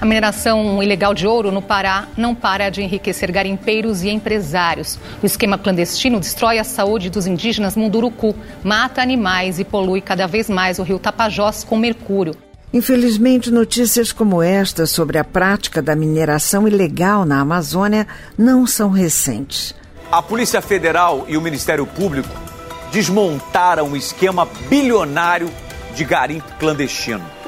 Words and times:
A 0.00 0.06
mineração 0.06 0.82
ilegal 0.82 1.12
de 1.12 1.26
ouro 1.26 1.52
no 1.52 1.60
Pará 1.60 2.08
não 2.16 2.34
para 2.34 2.70
de 2.70 2.80
enriquecer 2.80 3.30
garimpeiros 3.30 4.02
e 4.02 4.08
empresários. 4.08 4.98
O 5.22 5.26
esquema 5.26 5.58
clandestino 5.58 6.18
destrói 6.18 6.58
a 6.58 6.64
saúde 6.64 7.10
dos 7.10 7.26
indígenas 7.26 7.76
Munduruku, 7.76 8.34
mata 8.64 9.02
animais 9.02 9.58
e 9.58 9.64
polui 9.64 10.00
cada 10.00 10.26
vez 10.26 10.48
mais 10.48 10.78
o 10.78 10.82
rio 10.82 10.98
Tapajós 10.98 11.64
com 11.64 11.76
mercúrio. 11.76 12.34
Infelizmente, 12.72 13.50
notícias 13.50 14.10
como 14.10 14.42
esta 14.42 14.86
sobre 14.86 15.18
a 15.18 15.24
prática 15.24 15.82
da 15.82 15.94
mineração 15.94 16.66
ilegal 16.66 17.26
na 17.26 17.40
Amazônia 17.40 18.06
não 18.38 18.66
são 18.66 18.88
recentes. 18.88 19.74
A 20.10 20.22
Polícia 20.22 20.62
Federal 20.62 21.26
e 21.28 21.36
o 21.36 21.42
Ministério 21.42 21.84
Público 21.84 22.30
desmontaram 22.90 23.88
um 23.88 23.96
esquema 23.96 24.48
bilionário 24.70 25.50
de 25.94 26.04
garimpo 26.04 26.48
clandestino. 26.58 27.39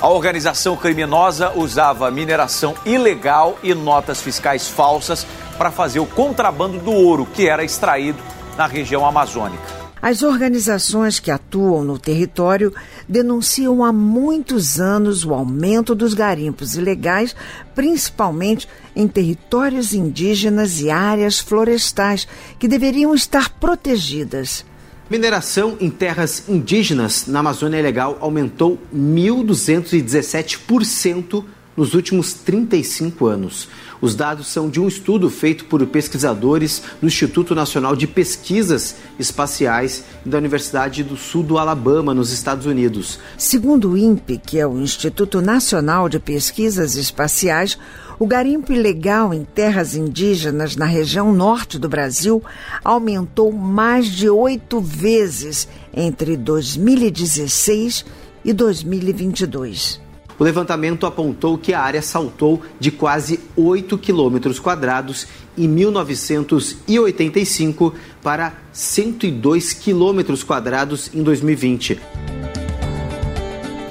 A 0.00 0.08
organização 0.08 0.76
criminosa 0.76 1.52
usava 1.56 2.08
mineração 2.08 2.76
ilegal 2.86 3.58
e 3.64 3.74
notas 3.74 4.20
fiscais 4.22 4.68
falsas 4.68 5.26
para 5.56 5.72
fazer 5.72 5.98
o 5.98 6.06
contrabando 6.06 6.78
do 6.78 6.92
ouro 6.92 7.26
que 7.26 7.48
era 7.48 7.64
extraído 7.64 8.22
na 8.56 8.64
região 8.68 9.04
amazônica. 9.04 9.78
As 10.00 10.22
organizações 10.22 11.18
que 11.18 11.32
atuam 11.32 11.82
no 11.82 11.98
território 11.98 12.72
denunciam 13.08 13.84
há 13.84 13.92
muitos 13.92 14.78
anos 14.78 15.24
o 15.24 15.34
aumento 15.34 15.96
dos 15.96 16.14
garimpos 16.14 16.76
ilegais, 16.76 17.34
principalmente 17.74 18.68
em 18.94 19.08
territórios 19.08 19.92
indígenas 19.92 20.80
e 20.80 20.90
áreas 20.90 21.40
florestais 21.40 22.28
que 22.56 22.68
deveriam 22.68 23.12
estar 23.12 23.50
protegidas. 23.58 24.64
Mineração 25.10 25.74
em 25.80 25.88
terras 25.88 26.44
indígenas 26.46 27.26
na 27.26 27.38
Amazônia 27.38 27.80
Legal 27.80 28.18
aumentou 28.20 28.78
1.217% 28.94 31.42
nos 31.74 31.94
últimos 31.94 32.34
35 32.34 33.26
anos. 33.26 33.70
Os 34.02 34.14
dados 34.14 34.48
são 34.48 34.68
de 34.68 34.78
um 34.78 34.86
estudo 34.86 35.30
feito 35.30 35.64
por 35.64 35.86
pesquisadores 35.86 36.82
do 37.00 37.06
Instituto 37.06 37.54
Nacional 37.54 37.96
de 37.96 38.06
Pesquisas 38.06 38.96
Espaciais 39.18 40.04
da 40.26 40.36
Universidade 40.36 41.02
do 41.02 41.16
Sul 41.16 41.42
do 41.42 41.56
Alabama, 41.56 42.12
nos 42.12 42.30
Estados 42.30 42.66
Unidos. 42.66 43.18
Segundo 43.38 43.92
o 43.92 43.96
INPE, 43.96 44.42
que 44.44 44.58
é 44.58 44.66
o 44.66 44.78
Instituto 44.78 45.40
Nacional 45.40 46.06
de 46.08 46.18
Pesquisas 46.18 46.96
Espaciais, 46.96 47.78
o 48.18 48.26
garimpo 48.26 48.72
ilegal 48.72 49.32
em 49.32 49.44
terras 49.44 49.94
indígenas 49.94 50.74
na 50.74 50.86
região 50.86 51.32
norte 51.32 51.78
do 51.78 51.88
Brasil 51.88 52.42
aumentou 52.82 53.52
mais 53.52 54.06
de 54.06 54.28
oito 54.28 54.80
vezes 54.80 55.68
entre 55.94 56.36
2016 56.36 58.04
e 58.44 58.52
2022. 58.52 60.00
O 60.38 60.44
levantamento 60.44 61.06
apontou 61.06 61.56
que 61.58 61.72
a 61.72 61.80
área 61.80 62.02
saltou 62.02 62.62
de 62.78 62.92
quase 62.92 63.40
8 63.56 63.98
quilômetros 63.98 64.60
quadrados 64.60 65.26
em 65.56 65.66
1985 65.66 67.94
para 68.22 68.52
102 68.72 69.72
quilômetros 69.72 70.44
quadrados 70.44 71.10
em 71.12 71.24
2020. 71.24 72.37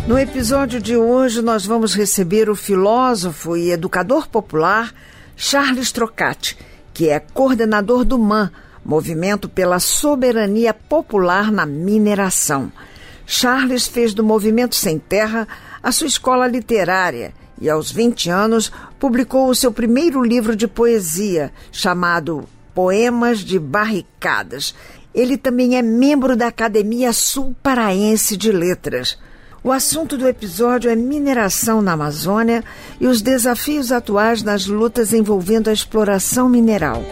No 0.08 0.18
episódio 0.18 0.82
de 0.82 0.96
hoje, 0.96 1.42
nós 1.42 1.66
vamos 1.66 1.94
receber 1.94 2.50
o 2.50 2.56
filósofo 2.56 3.58
e 3.58 3.72
educador 3.72 4.30
popular 4.30 4.96
Charles 5.36 5.92
Trocati, 5.92 6.58
que 6.94 7.10
é 7.10 7.20
coordenador 7.20 8.06
do 8.06 8.18
MAN, 8.18 8.50
Movimento 8.86 9.50
pela 9.50 9.82
Soberania 9.82 10.74
Popular 10.74 11.52
na 11.52 11.66
Mineração. 11.66 12.72
Charles 13.26 13.86
fez 13.86 14.14
do 14.14 14.24
Movimento 14.24 14.76
Sem 14.76 14.98
Terra 14.98 15.46
a 15.84 15.92
sua 15.92 16.08
escola 16.08 16.48
literária 16.48 17.34
e, 17.60 17.70
aos 17.70 17.92
20 17.92 18.30
anos, 18.30 18.72
publicou 18.98 19.50
o 19.50 19.56
seu 19.56 19.74
primeiro 19.74 20.24
livro 20.24 20.56
de 20.56 20.70
poesia, 20.70 21.52
chamado 21.70 22.48
Poemas 22.74 23.40
de 23.40 23.60
Barricadas. 23.60 24.74
Ele 25.14 25.36
também 25.38 25.76
é 25.76 25.82
membro 25.82 26.38
da 26.38 26.48
Academia 26.48 27.12
Sul 27.12 27.54
Paraense 27.62 28.38
de 28.38 28.54
Letras. 28.54 29.18
O 29.64 29.72
assunto 29.72 30.18
do 30.18 30.28
episódio 30.28 30.90
é 30.90 30.96
mineração 30.96 31.82
na 31.82 31.94
Amazônia 31.94 32.64
e 33.02 33.08
os 33.08 33.22
desafios 33.22 33.92
atuais 33.92 34.44
nas 34.44 34.68
lutas 34.68 35.14
envolvendo 35.14 35.70
a 35.70 35.74
exploração 35.74 36.48
mineral. 36.48 37.04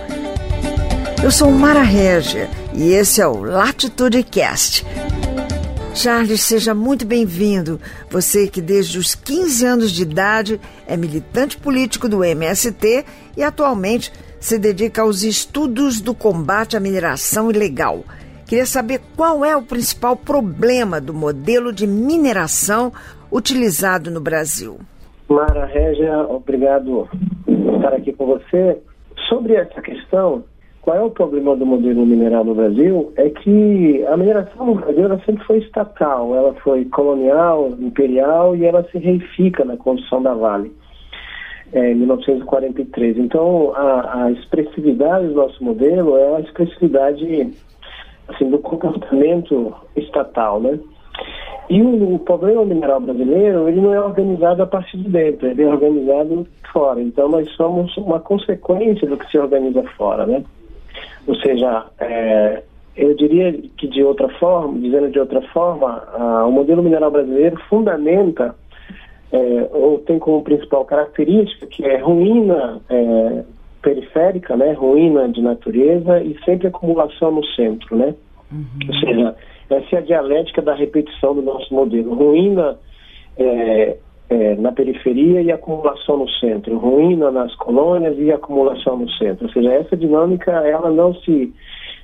Eu 1.24 1.32
sou 1.32 1.52
Mara 1.52 1.82
Régia 1.82 2.50
e 2.74 2.94
esse 2.94 3.20
é 3.20 3.28
o 3.28 3.42
Latitude 3.42 4.24
Cast. 4.24 4.86
Charles, 5.96 6.42
seja 6.42 6.74
muito 6.74 7.06
bem-vindo. 7.06 7.80
Você 8.12 8.48
que 8.48 8.62
desde 8.62 9.00
os 9.00 9.16
15 9.16 9.66
anos 9.66 9.92
de 9.92 10.04
idade 10.04 10.62
é 10.86 10.96
militante 10.96 11.58
político 11.58 12.08
do 12.08 12.24
MST 12.24 13.06
e 13.36 13.42
atualmente 13.42 14.14
se 14.40 14.60
dedica 14.60 15.02
aos 15.02 15.24
estudos 15.24 16.00
do 16.00 16.14
combate 16.14 16.78
à 16.78 16.80
mineração 16.80 17.50
ilegal. 17.50 18.04
Queria 18.48 18.66
saber 18.66 19.02
qual 19.16 19.44
é 19.44 19.56
o 19.58 19.64
principal 19.64 20.16
problema 20.16 21.02
do 21.02 21.14
modelo 21.14 21.74
de 21.74 21.88
mineração 21.88 22.92
utilizado 23.32 24.12
no 24.12 24.22
Brasil. 24.22 24.78
Mara 25.28 25.66
Régia, 25.66 26.20
obrigado 26.30 27.10
por 27.44 27.76
estar 27.76 27.94
aqui 27.94 28.14
com 28.14 28.28
você. 28.28 28.78
Sobre 29.28 29.56
essa 29.56 29.82
questão, 29.82 30.44
qual 30.82 30.96
é 30.96 31.02
o 31.02 31.10
problema 31.10 31.56
do 31.56 31.66
modelo 31.66 32.06
mineral 32.06 32.44
no 32.44 32.54
Brasil? 32.54 33.12
É 33.16 33.32
que 33.32 34.06
a 34.06 34.16
mineração 34.16 34.68
no 34.68 34.76
Brasil 34.76 35.10
sempre 35.26 35.44
foi 35.46 35.58
estatal, 35.58 36.36
ela 36.36 36.54
foi 36.64 36.86
colonial, 36.86 37.72
imperial 37.80 38.56
e 38.56 38.64
ela 38.64 38.88
se 38.92 39.00
reifica 39.00 39.66
na 39.66 39.76
construção 39.76 40.22
da 40.22 40.36
Vale. 40.36 40.72
É, 41.74 41.92
em 41.92 41.96
1943. 41.96 43.18
Então, 43.18 43.74
a, 43.76 44.26
a 44.26 44.32
expressividade 44.32 45.28
do 45.28 45.34
nosso 45.34 45.64
modelo 45.64 46.16
é 46.16 46.36
a 46.36 46.40
expressividade 46.42 47.52
assim, 48.28 48.50
do 48.50 48.60
comportamento 48.60 49.74
estatal, 49.96 50.60
né? 50.60 50.80
E 51.70 51.82
o, 51.82 52.16
o, 52.16 52.20
problema 52.20 52.64
mineral 52.64 53.00
brasileiro, 53.00 53.68
ele 53.68 53.82
não 53.82 53.94
é 53.94 54.00
organizado 54.00 54.62
a 54.62 54.68
partir 54.68 54.98
de 54.98 55.10
dentro, 55.10 55.48
ele 55.48 55.64
é 55.64 55.68
organizado 55.68 56.48
fora. 56.72 57.02
Então, 57.02 57.28
nós 57.30 57.50
somos 57.52 57.96
uma 57.98 58.20
consequência 58.20 59.08
do 59.08 59.18
que 59.18 59.30
se 59.32 59.38
organiza 59.38 59.82
fora, 59.98 60.26
né? 60.26 60.44
Ou 61.28 61.36
seja, 61.36 61.86
é, 62.00 62.62
eu 62.96 63.16
diria 63.16 63.52
que 63.78 63.88
de 63.88 64.04
outra 64.04 64.30
forma, 64.38 64.80
dizendo 64.80 65.10
de 65.10 65.20
outra 65.20 65.42
forma, 65.54 66.04
a, 66.14 66.46
o 66.46 66.52
modelo 66.52 66.84
mineral 66.84 67.10
brasileiro 67.10 67.60
fundamenta 67.68 68.56
é, 69.32 69.70
ou 69.74 70.00
tem 70.00 70.20
como 70.20 70.44
principal 70.44 70.86
característica 70.86 71.66
que 71.68 71.84
é 71.84 71.98
ruína 71.98 72.80
é, 72.90 73.44
periférica, 73.86 74.58
né, 74.58 74.74
ruína 74.74 75.30
de 75.30 75.42
natureza 75.42 76.20
e 76.24 76.36
sempre 76.44 76.68
acumulação 76.68 77.32
no 77.32 77.46
centro, 77.46 77.96
né? 77.96 78.16
Uhum. 78.52 78.66
Ou 78.88 78.96
seja, 78.96 79.36
essa 79.70 79.96
é 79.96 80.00
a 80.00 80.02
dialética 80.02 80.60
da 80.60 80.74
repetição 80.74 81.36
do 81.36 81.44
nosso 81.44 81.72
modelo. 81.72 82.16
Ruína 82.16 82.80
é, 83.38 83.98
é, 84.30 84.56
na 84.56 84.72
periferia 84.72 85.40
e 85.44 85.52
acumulação 85.52 86.18
no 86.18 86.28
centro. 86.28 86.80
Ruína 86.80 87.30
nas 87.30 87.54
colônias 87.56 88.18
e 88.18 88.32
acumulação 88.32 88.98
no 88.98 89.10
centro. 89.12 89.46
Ou 89.46 89.54
seja, 89.54 89.72
essa 89.72 89.96
dinâmica 89.96 90.52
ela 90.52 90.90
não 90.90 91.14
se, 91.14 91.54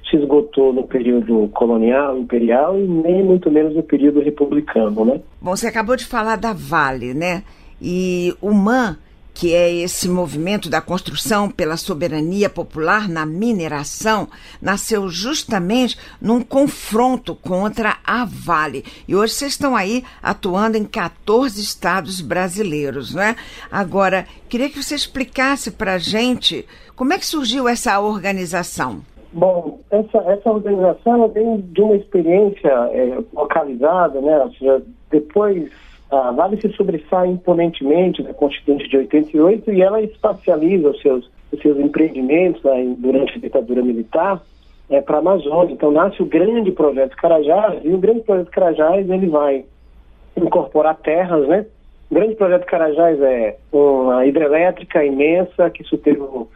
se 0.07 0.17
esgotou 0.17 0.71
no 0.71 0.83
período 0.83 1.49
colonial, 1.51 2.15
imperial 2.15 2.77
e 2.77 2.83
nem 2.83 3.23
muito 3.23 3.49
menos 3.49 3.75
no 3.75 3.81
período 3.81 4.21
republicano, 4.21 5.03
né? 5.03 5.19
Bom, 5.41 5.55
você 5.55 5.67
acabou 5.67 5.95
de 5.95 6.05
falar 6.05 6.35
da 6.35 6.53
Vale, 6.53 7.15
né? 7.15 7.41
E 7.81 8.35
o 8.39 8.53
MAN 8.53 8.97
que 9.33 9.53
é 9.53 9.71
esse 9.71 10.07
movimento 10.09 10.69
da 10.69 10.81
construção 10.81 11.49
pela 11.49 11.77
soberania 11.77 12.49
popular 12.49 13.07
na 13.07 13.25
mineração, 13.25 14.27
nasceu 14.61 15.07
justamente 15.09 15.97
num 16.21 16.41
confronto 16.41 17.35
contra 17.35 17.97
a 18.05 18.25
Vale. 18.25 18.83
E 19.07 19.15
hoje 19.15 19.33
vocês 19.33 19.53
estão 19.53 19.75
aí 19.75 20.03
atuando 20.21 20.77
em 20.77 20.85
14 20.85 21.59
estados 21.61 22.21
brasileiros, 22.21 23.15
não 23.15 23.23
é? 23.23 23.35
Agora, 23.71 24.25
queria 24.49 24.69
que 24.69 24.81
você 24.81 24.95
explicasse 24.95 25.71
para 25.71 25.93
a 25.93 25.97
gente 25.97 26.65
como 26.95 27.13
é 27.13 27.17
que 27.17 27.25
surgiu 27.25 27.67
essa 27.67 27.99
organização. 27.99 29.01
Bom, 29.33 29.79
essa, 29.89 30.17
essa 30.29 30.51
organização 30.51 31.27
vem 31.29 31.61
de 31.61 31.81
uma 31.81 31.95
experiência 31.95 32.69
é, 32.91 33.17
localizada, 33.33 34.19
né? 34.19 34.37
Ou 34.39 34.51
seja, 34.51 34.83
depois 35.09 35.71
a 36.11 36.31
Vale 36.31 36.59
se 36.59 36.69
sobressai 36.73 37.29
imponentemente 37.29 38.21
da 38.21 38.33
Constituinte 38.33 38.89
de 38.89 38.97
88 38.97 39.71
e 39.71 39.81
ela 39.81 40.01
espacializa 40.01 40.89
os 40.89 41.01
seus, 41.01 41.31
os 41.51 41.61
seus 41.61 41.79
empreendimentos 41.79 42.61
né, 42.63 42.95
durante 42.97 43.37
a 43.37 43.39
ditadura 43.39 43.81
militar 43.81 44.41
é, 44.89 44.99
para 44.99 45.17
a 45.17 45.19
Amazônia. 45.19 45.73
Então 45.73 45.89
nasce 45.89 46.21
o 46.21 46.25
grande 46.25 46.71
projeto 46.71 47.15
Carajás 47.15 47.79
e 47.85 47.89
o 47.89 47.97
grande 47.97 48.21
projeto 48.21 48.51
Carajás 48.51 49.09
ele 49.09 49.27
vai 49.27 49.63
incorporar 50.35 50.97
terras, 50.97 51.47
né? 51.47 51.65
O 52.09 52.15
grande 52.15 52.35
projeto 52.35 52.65
Carajás 52.65 53.21
é 53.21 53.57
uma 53.71 54.25
hidrelétrica 54.25 55.05
imensa 55.05 55.69
que 55.69 55.83
superou 55.85 56.49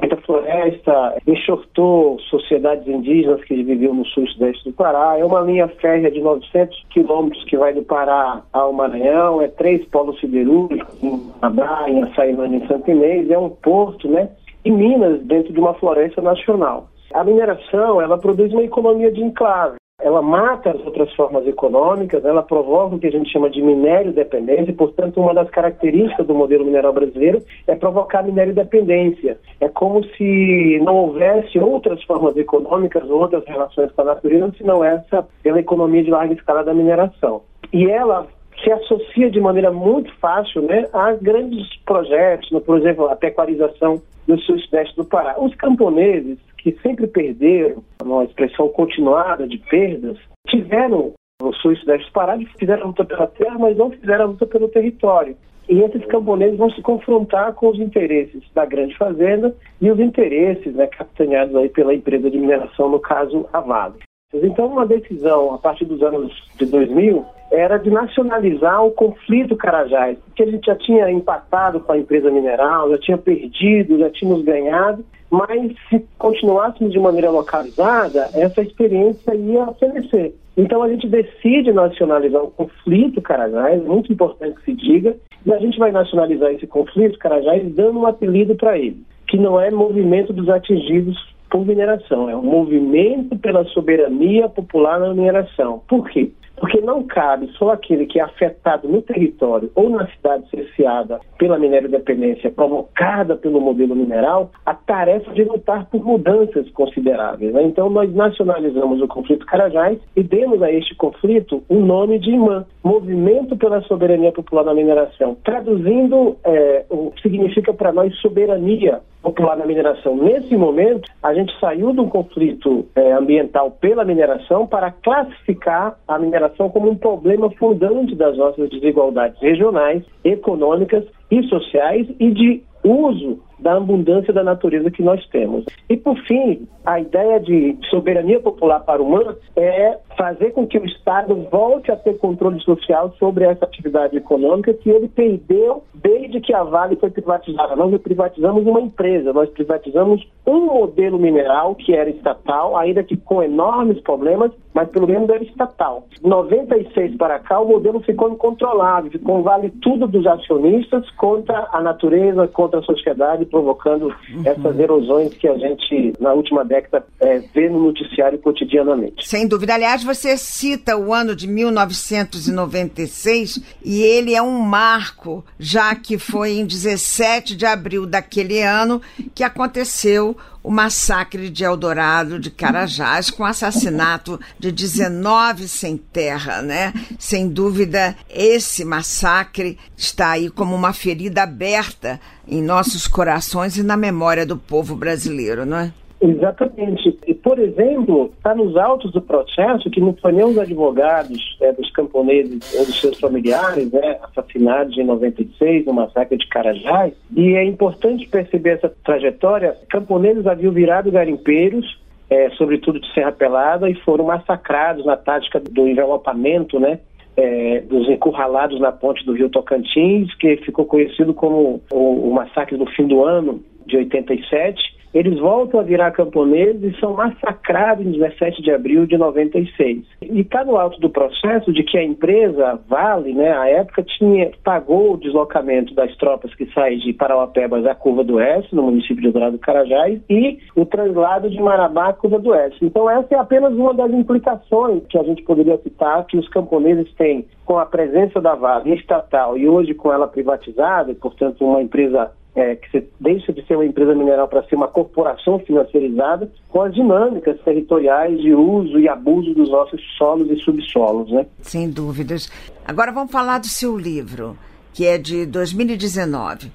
muita 0.00 0.16
floresta, 0.18 1.16
enxortou 1.26 2.18
sociedades 2.20 2.86
indígenas 2.86 3.42
que 3.44 3.62
viviam 3.62 3.94
no 3.94 4.04
sul 4.06 4.24
e 4.24 4.28
sudeste 4.32 4.64
do 4.64 4.72
Pará. 4.74 5.16
É 5.18 5.24
uma 5.24 5.40
linha 5.40 5.68
férrea 5.68 6.10
de 6.10 6.20
900 6.20 6.86
quilômetros 6.90 7.44
que 7.44 7.56
vai 7.56 7.72
do 7.72 7.82
Pará 7.82 8.42
ao 8.52 8.72
Maranhão, 8.72 9.40
é 9.42 9.48
três 9.48 9.84
polos 9.86 10.18
siderúrgicos, 10.20 11.02
em 11.02 11.20
Abá, 11.42 11.88
em 11.88 12.02
Açailândia, 12.02 12.58
em 12.58 12.66
Santa 12.66 12.90
Inês, 12.90 13.30
é 13.30 13.38
um 13.38 13.50
porto, 13.50 14.08
né? 14.08 14.28
E 14.64 14.70
Minas, 14.70 15.20
dentro 15.22 15.52
de 15.52 15.60
uma 15.60 15.74
floresta 15.74 16.20
nacional. 16.20 16.88
A 17.14 17.24
mineração, 17.24 18.02
ela 18.02 18.18
produz 18.18 18.52
uma 18.52 18.62
economia 18.62 19.10
de 19.10 19.22
enclave 19.22 19.78
ela 20.00 20.22
mata 20.22 20.70
as 20.70 20.86
outras 20.86 21.12
formas 21.14 21.44
econômicas, 21.44 22.24
ela 22.24 22.42
provoca 22.42 22.94
o 22.94 22.98
que 23.00 23.08
a 23.08 23.10
gente 23.10 23.32
chama 23.32 23.50
de 23.50 23.60
minério 23.60 24.12
dependência, 24.12 24.72
portanto, 24.72 25.20
uma 25.20 25.34
das 25.34 25.50
características 25.50 26.24
do 26.24 26.34
modelo 26.34 26.64
mineral 26.64 26.92
brasileiro 26.92 27.42
é 27.66 27.74
provocar 27.74 28.22
minério 28.22 28.54
dependência. 28.54 29.38
É 29.60 29.68
como 29.68 30.04
se 30.04 30.80
não 30.84 30.94
houvesse 30.94 31.58
outras 31.58 32.00
formas 32.04 32.36
econômicas, 32.36 33.10
outras 33.10 33.44
relações 33.44 33.90
com 33.90 34.02
a 34.02 34.04
natureza, 34.04 34.54
senão 34.56 34.84
essa 34.84 35.26
pela 35.42 35.58
economia 35.58 36.04
de 36.04 36.10
larga 36.10 36.32
escala 36.32 36.62
da 36.62 36.72
mineração. 36.72 37.42
E 37.72 37.90
ela 37.90 38.28
se 38.62 38.70
associa 38.70 39.28
de 39.28 39.40
maneira 39.40 39.72
muito 39.72 40.14
fácil 40.20 40.62
né, 40.62 40.86
a 40.92 41.12
grandes 41.14 41.66
projetos, 41.84 42.48
por 42.64 42.78
exemplo, 42.78 43.08
a 43.08 43.16
pecuarização 43.16 44.00
no 44.28 44.38
sul-sudeste 44.38 44.94
do 44.94 45.04
Pará. 45.04 45.34
Os 45.40 45.54
camponeses 45.56 46.38
que 46.72 46.82
sempre 46.82 47.06
perderam, 47.06 47.82
uma 48.02 48.24
expressão 48.24 48.68
continuada 48.68 49.46
de 49.46 49.58
perdas, 49.58 50.18
tiveram 50.48 51.12
o 51.40 51.52
sul 51.54 51.72
e 51.72 51.76
sudeste 51.76 52.10
Pará, 52.12 52.38
fizeram 52.58 52.82
a 52.82 52.86
luta 52.86 53.04
pela 53.04 53.26
terra, 53.26 53.56
mas 53.58 53.76
não 53.76 53.90
fizeram 53.90 54.24
a 54.24 54.28
luta 54.28 54.46
pelo 54.46 54.68
território. 54.68 55.36
E 55.68 55.80
esses 55.80 56.04
camponeses 56.06 56.58
vão 56.58 56.70
se 56.70 56.80
confrontar 56.80 57.52
com 57.54 57.68
os 57.68 57.78
interesses 57.78 58.42
da 58.54 58.64
grande 58.64 58.96
fazenda 58.96 59.54
e 59.80 59.90
os 59.90 60.00
interesses 60.00 60.74
né, 60.74 60.86
capitaneados 60.86 61.54
aí 61.54 61.68
pela 61.68 61.94
empresa 61.94 62.30
de 62.30 62.38
mineração, 62.38 62.88
no 62.88 62.98
caso, 62.98 63.46
a 63.52 63.60
Vale. 63.60 63.96
Então, 64.34 64.66
uma 64.66 64.86
decisão 64.86 65.54
a 65.54 65.58
partir 65.58 65.84
dos 65.84 66.02
anos 66.02 66.32
de 66.58 66.66
2000 66.66 67.24
era 67.50 67.78
de 67.78 67.90
nacionalizar 67.90 68.84
o 68.84 68.90
conflito 68.90 69.56
Carajás, 69.56 70.18
porque 70.18 70.42
a 70.42 70.50
gente 70.50 70.66
já 70.66 70.76
tinha 70.76 71.10
empatado 71.10 71.80
com 71.80 71.92
a 71.92 71.98
empresa 71.98 72.30
mineral, 72.30 72.90
já 72.90 72.98
tinha 72.98 73.18
perdido, 73.18 73.98
já 73.98 74.10
tínhamos 74.10 74.44
ganhado, 74.44 75.04
mas 75.30 75.72
se 75.88 76.04
continuássemos 76.18 76.92
de 76.92 76.98
maneira 76.98 77.30
localizada, 77.30 78.30
essa 78.34 78.62
experiência 78.62 79.34
ia 79.34 79.66
fenecer. 79.74 80.34
Então 80.56 80.82
a 80.82 80.88
gente 80.88 81.06
decide 81.08 81.72
nacionalizar 81.72 82.42
o 82.42 82.50
conflito 82.50 83.22
Carajás, 83.22 83.82
muito 83.84 84.12
importante 84.12 84.58
que 84.60 84.64
se 84.64 84.74
diga, 84.74 85.16
e 85.46 85.52
a 85.52 85.58
gente 85.58 85.78
vai 85.78 85.92
nacionalizar 85.92 86.50
esse 86.52 86.66
conflito 86.66 87.18
Carajás 87.18 87.62
dando 87.74 88.00
um 88.00 88.06
apelido 88.06 88.56
para 88.56 88.76
ele, 88.78 89.02
que 89.28 89.36
não 89.36 89.60
é 89.60 89.70
movimento 89.70 90.32
dos 90.32 90.48
atingidos 90.48 91.16
por 91.50 91.64
mineração, 91.64 92.28
é 92.28 92.36
um 92.36 92.42
movimento 92.42 93.36
pela 93.38 93.64
soberania 93.66 94.48
popular 94.48 95.00
na 95.00 95.14
mineração. 95.14 95.82
Por 95.88 96.08
quê? 96.10 96.30
Porque 96.58 96.80
não 96.80 97.02
cabe 97.02 97.48
só 97.58 97.70
aquele 97.70 98.06
que 98.06 98.18
é 98.18 98.22
afetado 98.22 98.88
no 98.88 99.02
território 99.02 99.70
ou 99.74 99.88
na 99.88 100.06
cidade 100.08 100.48
cerceada 100.50 101.20
pela 101.38 101.58
minério 101.58 101.88
dependência 101.88 102.50
provocada 102.50 103.36
pelo 103.36 103.60
modelo 103.60 103.94
mineral 103.94 104.50
a 104.64 104.74
tarefa 104.74 105.32
de 105.32 105.44
lutar 105.44 105.86
por 105.86 106.04
mudanças 106.04 106.68
consideráveis. 106.70 107.52
Né? 107.52 107.62
Então, 107.62 107.88
nós 107.88 108.12
nacionalizamos 108.14 109.00
o 109.00 109.08
conflito 109.08 109.46
Carajás 109.46 109.98
e 110.16 110.22
demos 110.22 110.62
a 110.62 110.70
este 110.70 110.94
conflito 110.94 111.62
o 111.68 111.76
um 111.76 111.84
nome 111.84 112.18
de 112.18 112.30
IMAN, 112.30 112.64
Movimento 112.82 113.56
pela 113.56 113.80
Soberania 113.82 114.32
Popular 114.32 114.64
na 114.64 114.74
Mineração. 114.74 115.36
Traduzindo, 115.44 116.36
é, 116.44 116.84
o 116.88 117.10
que 117.10 117.22
significa 117.22 117.72
para 117.72 117.92
nós 117.92 118.14
soberania 118.20 119.00
popular 119.22 119.56
na 119.56 119.66
mineração. 119.66 120.16
Nesse 120.16 120.56
momento, 120.56 121.10
a 121.22 121.34
gente 121.34 121.52
saiu 121.58 121.92
de 121.92 122.00
um 122.00 122.08
conflito 122.08 122.86
é, 122.94 123.12
ambiental 123.12 123.70
pela 123.70 124.04
mineração 124.04 124.66
para 124.66 124.90
classificar 124.90 125.98
a 126.06 126.18
mineração 126.18 126.47
como 126.70 126.90
um 126.90 126.96
problema 126.96 127.50
fundante 127.50 128.14
das 128.14 128.36
nossas 128.36 128.68
desigualdades 128.70 129.40
regionais, 129.40 130.02
econômicas 130.24 131.04
e 131.30 131.42
sociais 131.44 132.06
e 132.18 132.30
de 132.30 132.62
uso 132.84 133.40
da 133.58 133.76
abundância 133.76 134.32
da 134.32 134.42
natureza 134.42 134.90
que 134.90 135.02
nós 135.02 135.24
temos. 135.28 135.64
E, 135.88 135.96
por 135.96 136.16
fim, 136.24 136.66
a 136.84 137.00
ideia 137.00 137.38
de 137.40 137.76
soberania 137.90 138.40
popular 138.40 138.80
para 138.80 139.02
o 139.02 139.06
humano 139.06 139.36
é 139.56 139.98
fazer 140.16 140.50
com 140.52 140.66
que 140.66 140.78
o 140.78 140.84
Estado 140.84 141.34
volte 141.50 141.92
a 141.92 141.96
ter 141.96 142.18
controle 142.18 142.60
social 142.60 143.14
sobre 143.18 143.44
essa 143.44 143.64
atividade 143.64 144.16
econômica 144.16 144.74
que 144.74 144.90
ele 144.90 145.08
perdeu 145.08 145.84
desde 145.94 146.40
que 146.40 146.54
a 146.54 146.62
Vale 146.62 146.96
foi 146.96 147.10
privatizada. 147.10 147.76
Nós 147.76 147.96
privatizamos 148.00 148.66
uma 148.66 148.80
empresa, 148.80 149.32
nós 149.32 149.48
privatizamos 149.50 150.26
um 150.46 150.66
modelo 150.66 151.18
mineral 151.18 151.74
que 151.74 151.94
era 151.94 152.10
estatal, 152.10 152.76
ainda 152.76 153.02
que 153.02 153.16
com 153.16 153.42
enormes 153.42 154.00
problemas, 154.00 154.50
mas 154.74 154.88
pelo 154.88 155.06
menos 155.06 155.28
era 155.28 155.42
estatal. 155.42 156.04
De 156.10 156.28
96 156.28 157.16
para 157.16 157.38
cá, 157.38 157.60
o 157.60 157.68
modelo 157.68 158.00
ficou 158.00 158.30
incontrolável, 158.30 159.10
ficou 159.10 159.42
vale 159.42 159.70
tudo 159.82 160.06
dos 160.06 160.26
acionistas 160.26 161.08
contra 161.12 161.68
a 161.72 161.80
natureza, 161.80 162.48
contra 162.48 162.80
a 162.80 162.82
sociedade, 162.82 163.46
provocando 163.48 164.04
uhum. 164.04 164.42
essas 164.44 164.78
erosões 164.78 165.34
que 165.34 165.48
a 165.48 165.58
gente, 165.58 166.12
na 166.20 166.32
última 166.32 166.64
década, 166.64 167.04
é, 167.20 167.40
vê 167.54 167.68
no 167.68 167.82
noticiário 167.82 168.38
cotidianamente. 168.38 169.28
Sem 169.28 169.46
dúvida. 169.46 169.74
Aliás, 169.74 170.04
você 170.04 170.36
cita 170.36 170.96
o 170.96 171.12
ano 171.12 171.34
de 171.34 171.48
1996 171.48 173.60
e 173.84 174.02
ele 174.02 174.34
é 174.34 174.42
um 174.42 174.60
marco, 174.60 175.44
já 175.58 175.94
que 175.94 176.18
foi 176.18 176.52
em 176.52 176.66
17 176.66 177.56
de 177.56 177.66
abril 177.66 178.06
daquele 178.06 178.62
ano 178.62 179.02
que 179.34 179.42
aconteceu 179.42 180.36
o 180.62 180.70
massacre 180.70 181.50
de 181.50 181.64
Eldorado 181.64 182.38
de 182.38 182.50
Carajás, 182.50 183.30
com 183.30 183.42
o 183.42 183.46
assassinato 183.46 184.38
de 184.58 184.72
19 184.72 185.68
sem 185.68 185.96
terra, 185.96 186.62
né? 186.62 186.92
Sem 187.18 187.48
dúvida, 187.48 188.16
esse 188.28 188.84
massacre 188.84 189.78
está 189.96 190.32
aí 190.32 190.50
como 190.50 190.74
uma 190.74 190.92
ferida 190.92 191.42
aberta 191.42 192.20
em 192.46 192.62
nossos 192.62 193.06
corações 193.06 193.76
e 193.76 193.82
na 193.82 193.96
memória 193.96 194.44
do 194.44 194.56
povo 194.56 194.96
brasileiro, 194.96 195.64
não 195.64 195.78
é? 195.78 195.92
Exatamente. 196.20 197.16
E, 197.26 197.34
por 197.48 197.58
exemplo, 197.58 198.30
está 198.36 198.54
nos 198.54 198.76
autos 198.76 199.10
do 199.10 199.22
processo 199.22 199.88
que 199.88 200.02
não 200.02 200.12
foi 200.12 200.32
nem 200.32 200.44
os 200.44 200.58
advogados 200.58 201.56
é, 201.62 201.72
dos 201.72 201.90
camponeses 201.92 202.74
ou 202.78 202.84
dos 202.84 203.00
seus 203.00 203.18
familiares 203.18 203.90
né, 203.90 204.18
assassinados 204.22 204.98
em 204.98 205.04
96 205.04 205.86
no 205.86 205.94
massacre 205.94 206.36
de 206.36 206.46
Carajás. 206.46 207.14
E 207.34 207.54
é 207.54 207.64
importante 207.64 208.28
perceber 208.28 208.72
essa 208.72 208.92
trajetória. 209.02 209.74
Camponeses 209.88 210.46
haviam 210.46 210.74
virado 210.74 211.10
garimpeiros, 211.10 211.98
é, 212.28 212.50
sobretudo 212.50 213.00
de 213.00 213.10
Serra 213.14 213.32
Pelada, 213.32 213.88
e 213.88 213.94
foram 213.94 214.26
massacrados 214.26 215.06
na 215.06 215.16
tática 215.16 215.58
do 215.58 215.88
envelopamento, 215.88 216.78
né? 216.78 217.00
É, 217.34 217.80
dos 217.80 218.10
encurralados 218.10 218.78
na 218.78 218.92
ponte 218.92 219.24
do 219.24 219.32
rio 219.32 219.48
Tocantins, 219.48 220.34
que 220.34 220.58
ficou 220.58 220.84
conhecido 220.84 221.32
como 221.32 221.80
o, 221.90 222.28
o 222.28 222.34
massacre 222.34 222.76
do 222.76 222.84
fim 222.84 223.06
do 223.06 223.24
ano 223.24 223.62
de 223.86 223.96
87 223.96 224.97
eles 225.18 225.40
voltam 225.40 225.80
a 225.80 225.82
virar 225.82 226.12
camponeses 226.12 226.94
e 226.94 227.00
são 227.00 227.14
massacrados 227.14 228.06
em 228.06 228.12
17 228.12 228.62
de 228.62 228.70
abril 228.70 229.04
de 229.04 229.18
96. 229.18 230.04
E 230.22 230.40
está 230.40 230.64
no 230.64 230.76
alto 230.76 231.00
do 231.00 231.10
processo 231.10 231.72
de 231.72 231.82
que 231.82 231.98
a 231.98 232.04
empresa 232.04 232.78
Vale, 232.88 233.34
né, 233.34 233.50
à 233.52 233.68
época, 233.68 234.04
tinha, 234.04 234.52
pagou 234.62 235.14
o 235.14 235.16
deslocamento 235.16 235.92
das 235.92 236.14
tropas 236.18 236.54
que 236.54 236.66
saem 236.72 236.98
de 236.98 237.12
Parauapebas 237.12 237.84
à 237.84 237.96
Curva 237.96 238.22
do 238.22 238.36
Oeste, 238.36 238.74
no 238.76 238.84
município 238.84 239.20
de 239.20 239.26
Eldorado 239.26 239.56
do 239.56 239.58
Carajás, 239.58 240.20
e 240.30 240.58
o 240.76 240.86
traslado 240.86 241.50
de 241.50 241.60
Marabá 241.60 242.10
à 242.10 242.12
Curva 242.12 242.38
do 242.38 242.50
Oeste. 242.50 242.84
Então 242.84 243.10
essa 243.10 243.34
é 243.34 243.38
apenas 243.38 243.72
uma 243.72 243.92
das 243.92 244.12
implicações 244.12 245.02
que 245.08 245.18
a 245.18 245.24
gente 245.24 245.42
poderia 245.42 245.78
citar 245.78 246.24
que 246.26 246.38
os 246.38 246.48
camponeses 246.48 247.12
têm 247.14 247.44
com 247.64 247.76
a 247.76 247.86
presença 247.86 248.40
da 248.40 248.54
Vale 248.54 248.94
estatal 248.94 249.58
e 249.58 249.68
hoje 249.68 249.94
com 249.94 250.12
ela 250.12 250.28
privatizada, 250.28 251.10
e 251.10 251.14
portanto 251.16 251.64
uma 251.64 251.82
empresa 251.82 252.30
é, 252.54 252.74
que 252.76 252.90
você 252.90 253.06
deixa 253.20 253.52
de 253.52 253.64
ser 253.66 253.76
uma 253.76 253.84
empresa 253.84 254.14
mineral 254.14 254.48
para 254.48 254.62
ser 254.64 254.74
uma 254.74 254.88
corporação 254.88 255.58
financeirizada 255.60 256.50
com 256.68 256.82
as 256.82 256.94
dinâmicas 256.94 257.60
territoriais 257.60 258.40
de 258.40 258.52
uso 258.54 258.98
e 258.98 259.08
abuso 259.08 259.54
dos 259.54 259.70
nossos 259.70 260.00
solos 260.16 260.50
e 260.50 260.56
subsolos, 260.62 261.30
né? 261.30 261.46
Sem 261.62 261.88
dúvidas. 261.88 262.50
Agora 262.84 263.12
vamos 263.12 263.30
falar 263.30 263.58
do 263.58 263.66
seu 263.66 263.96
livro, 263.96 264.56
que 264.92 265.06
é 265.06 265.18
de 265.18 265.46
2019. 265.46 266.72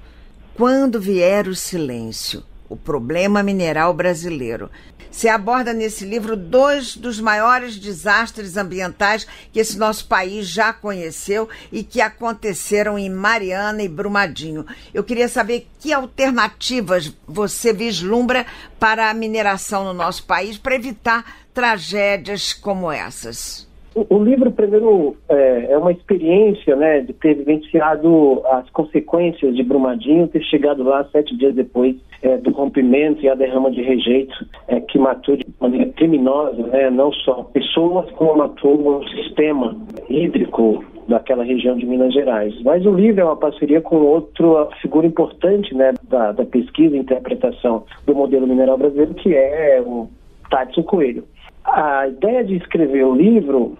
Quando 0.56 1.00
vier 1.00 1.48
o 1.48 1.54
silêncio, 1.54 2.42
o 2.68 2.76
problema 2.76 3.42
mineral 3.42 3.92
brasileiro. 3.92 4.70
Se 5.10 5.28
aborda 5.28 5.72
nesse 5.72 6.04
livro 6.04 6.36
dois 6.36 6.96
dos 6.96 7.20
maiores 7.20 7.76
desastres 7.76 8.56
ambientais 8.56 9.26
que 9.52 9.60
esse 9.60 9.78
nosso 9.78 10.08
país 10.08 10.48
já 10.48 10.72
conheceu 10.72 11.48
e 11.70 11.84
que 11.84 12.00
aconteceram 12.00 12.98
em 12.98 13.08
Mariana 13.08 13.82
e 13.82 13.88
Brumadinho. 13.88 14.66
Eu 14.92 15.04
queria 15.04 15.28
saber 15.28 15.68
que 15.78 15.92
alternativas 15.92 17.12
você 17.28 17.72
vislumbra 17.72 18.44
para 18.80 19.08
a 19.08 19.14
mineração 19.14 19.84
no 19.84 19.94
nosso 19.94 20.24
país 20.24 20.58
para 20.58 20.74
evitar 20.74 21.44
tragédias 21.54 22.52
como 22.52 22.90
essas. 22.90 23.68
O, 23.94 24.22
livro, 24.22 24.50
primeiro, 24.50 25.16
é, 25.28 25.72
é, 25.72 25.78
uma 25.78 25.92
experiência 25.92 26.74
né, 26.74 27.00
de 27.00 27.12
ter 27.12 27.34
vivenciado 27.34 28.42
as 28.46 28.68
consequências 28.70 29.54
de 29.54 29.62
Brumadinho, 29.62 30.26
ter 30.26 30.42
chegado 30.42 30.82
lá 30.82 31.04
sete 31.12 31.36
dias 31.36 31.54
depois 31.54 31.94
é, 32.20 32.36
do 32.38 32.50
rompimento 32.50 33.22
e 33.22 33.28
a 33.28 33.36
derrama 33.36 33.70
de 33.70 33.82
rejeito 33.82 34.34
é, 34.66 34.80
que 34.80 34.98
matou 34.98 35.36
de 35.36 35.46
maneira 35.60 35.92
criminosa, 35.92 36.60
né, 36.66 36.90
não 36.90 37.12
só 37.12 37.44
pessoas, 37.44 38.10
como 38.12 38.36
matou 38.36 38.98
um 38.98 39.06
sistema 39.06 39.76
hídrico 40.08 40.84
daquela 41.06 41.44
região 41.44 41.76
de 41.76 41.86
Minas 41.86 42.12
Gerais. 42.12 42.52
Mas 42.62 42.84
o 42.84 42.90
livro 42.90 43.20
é 43.20 43.24
uma 43.24 43.36
parceria 43.36 43.80
com 43.80 43.96
outra 43.96 44.66
figura 44.82 45.06
importante 45.06 45.72
né, 45.72 45.94
da, 46.08 46.32
da 46.32 46.44
pesquisa 46.44 46.96
e 46.96 46.98
interpretação 46.98 47.84
do 48.06 48.14
modelo 48.14 48.46
mineral 48.46 48.76
brasileiro, 48.76 49.14
que 49.14 49.32
é 49.36 49.80
o 49.86 50.08
Tadson 50.50 50.82
Coelho. 50.82 51.24
A 51.64 52.08
ideia 52.08 52.44
de 52.44 52.56
escrever 52.56 53.04
o 53.04 53.14
livro 53.14 53.78